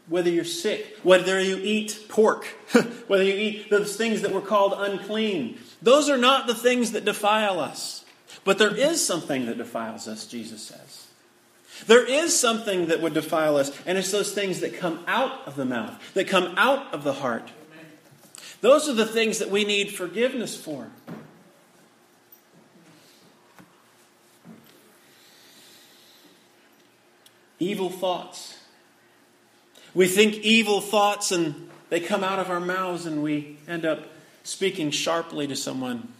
whether 0.06 0.28
you're 0.28 0.44
sick, 0.44 0.98
whether 1.02 1.40
you 1.40 1.58
eat 1.62 2.04
pork, 2.08 2.44
whether 3.06 3.24
you 3.24 3.34
eat 3.34 3.70
those 3.70 3.96
things 3.96 4.20
that 4.22 4.32
were 4.32 4.42
called 4.42 4.74
unclean, 4.76 5.58
those 5.80 6.10
are 6.10 6.18
not 6.18 6.46
the 6.46 6.54
things 6.54 6.92
that 6.92 7.06
defile 7.06 7.60
us. 7.60 8.04
But 8.44 8.58
there 8.58 8.74
is 8.74 9.04
something 9.04 9.46
that 9.46 9.56
defiles 9.56 10.06
us, 10.06 10.26
Jesus 10.26 10.62
says. 10.62 11.01
There 11.86 12.06
is 12.06 12.38
something 12.38 12.86
that 12.86 13.00
would 13.00 13.14
defile 13.14 13.56
us, 13.56 13.72
and 13.86 13.98
it's 13.98 14.10
those 14.10 14.32
things 14.32 14.60
that 14.60 14.74
come 14.74 15.04
out 15.06 15.46
of 15.46 15.56
the 15.56 15.64
mouth, 15.64 16.14
that 16.14 16.28
come 16.28 16.54
out 16.56 16.92
of 16.94 17.04
the 17.04 17.14
heart. 17.14 17.50
Those 18.60 18.88
are 18.88 18.94
the 18.94 19.06
things 19.06 19.38
that 19.38 19.50
we 19.50 19.64
need 19.64 19.92
forgiveness 19.92 20.56
for. 20.56 20.88
Evil 27.58 27.90
thoughts. 27.90 28.58
We 29.94 30.06
think 30.06 30.36
evil 30.36 30.80
thoughts 30.80 31.32
and 31.32 31.70
they 31.90 32.00
come 32.00 32.24
out 32.24 32.38
of 32.38 32.50
our 32.50 32.60
mouths 32.60 33.04
and 33.04 33.22
we 33.22 33.58
end 33.68 33.84
up 33.84 34.06
speaking 34.42 34.90
sharply 34.90 35.46
to 35.46 35.56
someone. 35.56 36.12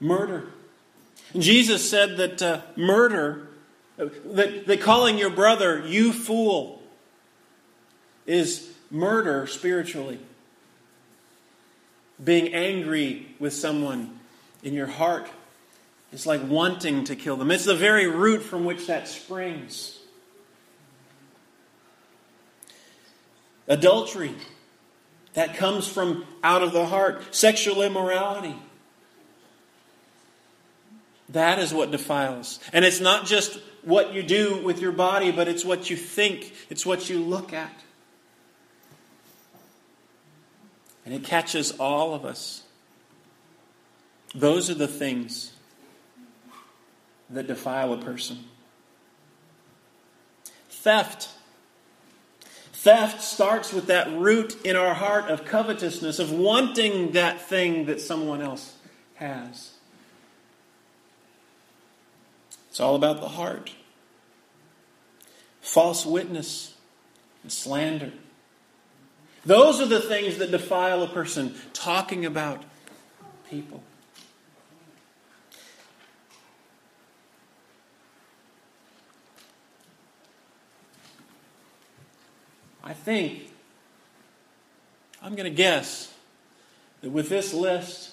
Murder. 0.00 0.48
Jesus 1.36 1.88
said 1.88 2.16
that 2.16 2.42
uh, 2.42 2.60
murder, 2.76 3.48
that, 3.96 4.66
that 4.66 4.80
calling 4.80 5.18
your 5.18 5.30
brother, 5.30 5.86
you 5.86 6.12
fool, 6.12 6.82
is 8.26 8.72
murder 8.90 9.46
spiritually. 9.46 10.18
Being 12.22 12.54
angry 12.54 13.34
with 13.38 13.52
someone 13.52 14.18
in 14.62 14.74
your 14.74 14.86
heart 14.86 15.28
is 16.12 16.26
like 16.26 16.46
wanting 16.48 17.04
to 17.04 17.16
kill 17.16 17.36
them. 17.36 17.50
It's 17.50 17.64
the 17.64 17.76
very 17.76 18.06
root 18.06 18.42
from 18.42 18.64
which 18.64 18.86
that 18.86 19.06
springs. 19.06 19.98
Adultery, 23.68 24.34
that 25.34 25.54
comes 25.54 25.86
from 25.86 26.24
out 26.42 26.62
of 26.62 26.72
the 26.72 26.86
heart. 26.86 27.34
Sexual 27.34 27.82
immorality 27.82 28.56
that 31.30 31.58
is 31.58 31.74
what 31.74 31.90
defiles. 31.90 32.58
And 32.72 32.84
it's 32.84 33.00
not 33.00 33.26
just 33.26 33.58
what 33.82 34.14
you 34.14 34.22
do 34.22 34.62
with 34.62 34.80
your 34.80 34.92
body, 34.92 35.30
but 35.30 35.48
it's 35.48 35.64
what 35.64 35.90
you 35.90 35.96
think, 35.96 36.54
it's 36.70 36.86
what 36.86 37.10
you 37.10 37.20
look 37.20 37.52
at. 37.52 37.72
And 41.04 41.14
it 41.14 41.24
catches 41.24 41.72
all 41.72 42.14
of 42.14 42.24
us. 42.24 42.62
Those 44.34 44.68
are 44.68 44.74
the 44.74 44.88
things 44.88 45.52
that 47.30 47.46
defile 47.46 47.92
a 47.92 47.98
person. 47.98 48.44
Theft. 50.68 51.30
Theft 52.72 53.22
starts 53.22 53.72
with 53.72 53.86
that 53.86 54.10
root 54.12 54.64
in 54.64 54.76
our 54.76 54.94
heart 54.94 55.30
of 55.30 55.44
covetousness, 55.44 56.18
of 56.18 56.30
wanting 56.30 57.12
that 57.12 57.40
thing 57.40 57.86
that 57.86 58.00
someone 58.00 58.40
else 58.40 58.76
has. 59.14 59.77
It's 62.78 62.80
all 62.84 62.94
about 62.94 63.20
the 63.20 63.30
heart. 63.30 63.72
False 65.60 66.06
witness 66.06 66.74
and 67.42 67.50
slander. 67.50 68.12
Those 69.44 69.80
are 69.80 69.86
the 69.86 69.98
things 69.98 70.38
that 70.38 70.52
defile 70.52 71.02
a 71.02 71.08
person, 71.08 71.56
talking 71.72 72.24
about 72.24 72.62
people. 73.50 73.82
I 82.84 82.92
think, 82.92 83.50
I'm 85.20 85.34
going 85.34 85.50
to 85.50 85.56
guess, 85.56 86.14
that 87.00 87.10
with 87.10 87.28
this 87.28 87.52
list, 87.52 88.12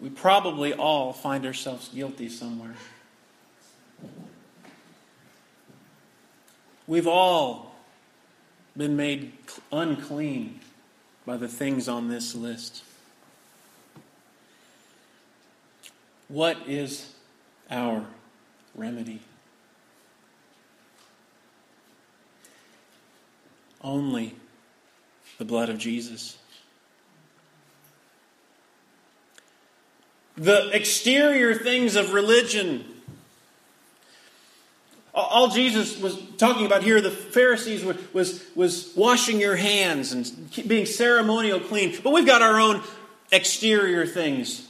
we 0.00 0.08
probably 0.08 0.72
all 0.72 1.12
find 1.12 1.44
ourselves 1.44 1.90
guilty 1.90 2.30
somewhere. 2.30 2.76
We've 6.86 7.06
all 7.06 7.74
been 8.76 8.96
made 8.96 9.32
unclean 9.70 10.60
by 11.24 11.36
the 11.36 11.48
things 11.48 11.88
on 11.88 12.08
this 12.08 12.34
list. 12.34 12.82
What 16.28 16.56
is 16.66 17.12
our 17.70 18.04
remedy? 18.74 19.20
Only 23.82 24.34
the 25.38 25.44
blood 25.44 25.68
of 25.68 25.78
Jesus. 25.78 26.38
The 30.36 30.70
exterior 30.70 31.54
things 31.54 31.96
of 31.96 32.12
religion 32.12 32.91
all 35.32 35.48
Jesus 35.48 35.98
was 35.98 36.20
talking 36.36 36.66
about 36.66 36.82
here, 36.82 37.00
the 37.00 37.10
Pharisees 37.10 37.84
were, 37.84 37.96
was, 38.12 38.44
was 38.54 38.92
washing 38.94 39.40
your 39.40 39.56
hands 39.56 40.12
and 40.12 40.68
being 40.68 40.86
ceremonial 40.86 41.58
clean. 41.58 41.98
But 42.02 42.12
we've 42.12 42.26
got 42.26 42.42
our 42.42 42.60
own 42.60 42.82
exterior 43.32 44.06
things. 44.06 44.68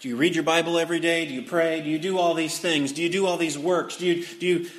Do 0.00 0.08
you 0.08 0.16
read 0.16 0.34
your 0.34 0.44
Bible 0.44 0.78
every 0.78 1.00
day? 1.00 1.26
Do 1.26 1.34
you 1.34 1.42
pray? 1.42 1.82
Do 1.82 1.90
you 1.90 1.98
do 1.98 2.18
all 2.18 2.34
these 2.34 2.58
things? 2.58 2.92
Do 2.92 3.02
you 3.02 3.10
do 3.10 3.26
all 3.26 3.36
these 3.36 3.58
works? 3.58 3.96
Do 3.98 4.06
you, 4.06 4.24
do 4.24 4.46
you, 4.46 4.70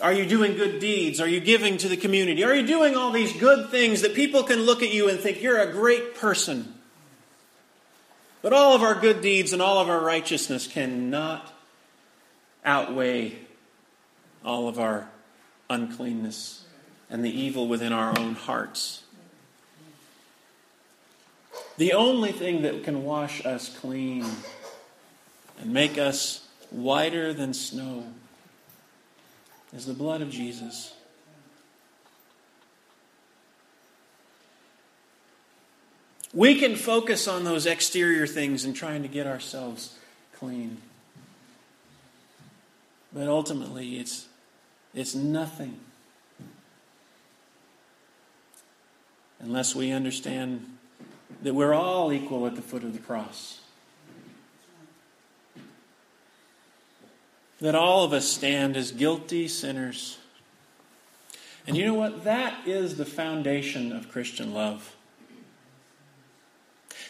are 0.00 0.12
you 0.12 0.26
doing 0.26 0.56
good 0.56 0.80
deeds? 0.80 1.20
Are 1.20 1.28
you 1.28 1.40
giving 1.40 1.76
to 1.78 1.88
the 1.88 1.96
community? 1.96 2.44
Are 2.44 2.54
you 2.54 2.66
doing 2.66 2.96
all 2.96 3.10
these 3.10 3.32
good 3.32 3.70
things 3.70 4.02
that 4.02 4.14
people 4.14 4.44
can 4.44 4.62
look 4.62 4.82
at 4.82 4.92
you 4.92 5.08
and 5.08 5.18
think 5.18 5.42
you're 5.42 5.58
a 5.58 5.72
great 5.72 6.14
person? 6.14 6.74
But 8.42 8.52
all 8.52 8.74
of 8.74 8.82
our 8.82 8.94
good 8.94 9.20
deeds 9.20 9.52
and 9.52 9.60
all 9.60 9.78
of 9.78 9.88
our 9.88 10.00
righteousness 10.00 10.66
cannot 10.66 11.52
outweigh 12.68 13.32
all 14.44 14.68
of 14.68 14.78
our 14.78 15.08
uncleanness 15.70 16.64
and 17.08 17.24
the 17.24 17.30
evil 17.30 17.66
within 17.66 17.92
our 17.92 18.16
own 18.18 18.34
hearts. 18.34 19.02
The 21.78 21.94
only 21.94 22.30
thing 22.30 22.62
that 22.62 22.84
can 22.84 23.04
wash 23.04 23.44
us 23.46 23.74
clean 23.74 24.26
and 25.58 25.72
make 25.72 25.96
us 25.96 26.46
whiter 26.70 27.32
than 27.32 27.54
snow 27.54 28.04
is 29.74 29.86
the 29.86 29.94
blood 29.94 30.20
of 30.20 30.30
Jesus. 30.30 30.92
We 36.34 36.56
can 36.56 36.76
focus 36.76 37.26
on 37.26 37.44
those 37.44 37.64
exterior 37.64 38.26
things 38.26 38.66
and 38.66 38.76
trying 38.76 39.00
to 39.02 39.08
get 39.08 39.26
ourselves 39.26 39.96
clean. 40.34 40.82
But 43.12 43.28
ultimately, 43.28 43.98
it's, 43.98 44.26
it's 44.94 45.14
nothing 45.14 45.78
unless 49.40 49.74
we 49.74 49.92
understand 49.92 50.76
that 51.42 51.54
we're 51.54 51.74
all 51.74 52.12
equal 52.12 52.46
at 52.46 52.56
the 52.56 52.62
foot 52.62 52.82
of 52.82 52.92
the 52.92 52.98
cross. 52.98 53.60
that 57.60 57.74
all 57.74 58.04
of 58.04 58.12
us 58.12 58.26
stand 58.26 58.76
as 58.76 58.92
guilty 58.92 59.48
sinners. 59.48 60.18
And 61.66 61.76
you 61.76 61.84
know 61.84 61.94
what? 61.94 62.24
That 62.24 62.66
is 62.66 62.96
the 62.96 63.04
foundation 63.04 63.92
of 63.92 64.10
Christian 64.10 64.54
love. 64.54 64.94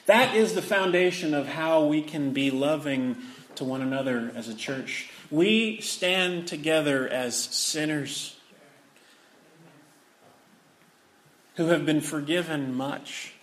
That 0.07 0.35
is 0.35 0.55
the 0.55 0.63
foundation 0.63 1.35
of 1.35 1.47
how 1.47 1.85
we 1.85 2.01
can 2.01 2.33
be 2.33 2.51
loving 2.51 3.17
to 3.57 3.65
one 3.65 3.83
another 3.83 4.33
as 4.35 4.49
a 4.49 4.55
church. 4.55 5.11
We 5.31 5.81
stand 5.83 6.49
together 6.49 7.07
as 7.07 7.37
sinners 7.37 8.35
who 11.57 11.67
have 11.67 11.85
been 11.85 12.01
forgiven 12.01 12.75
much, 12.75 13.35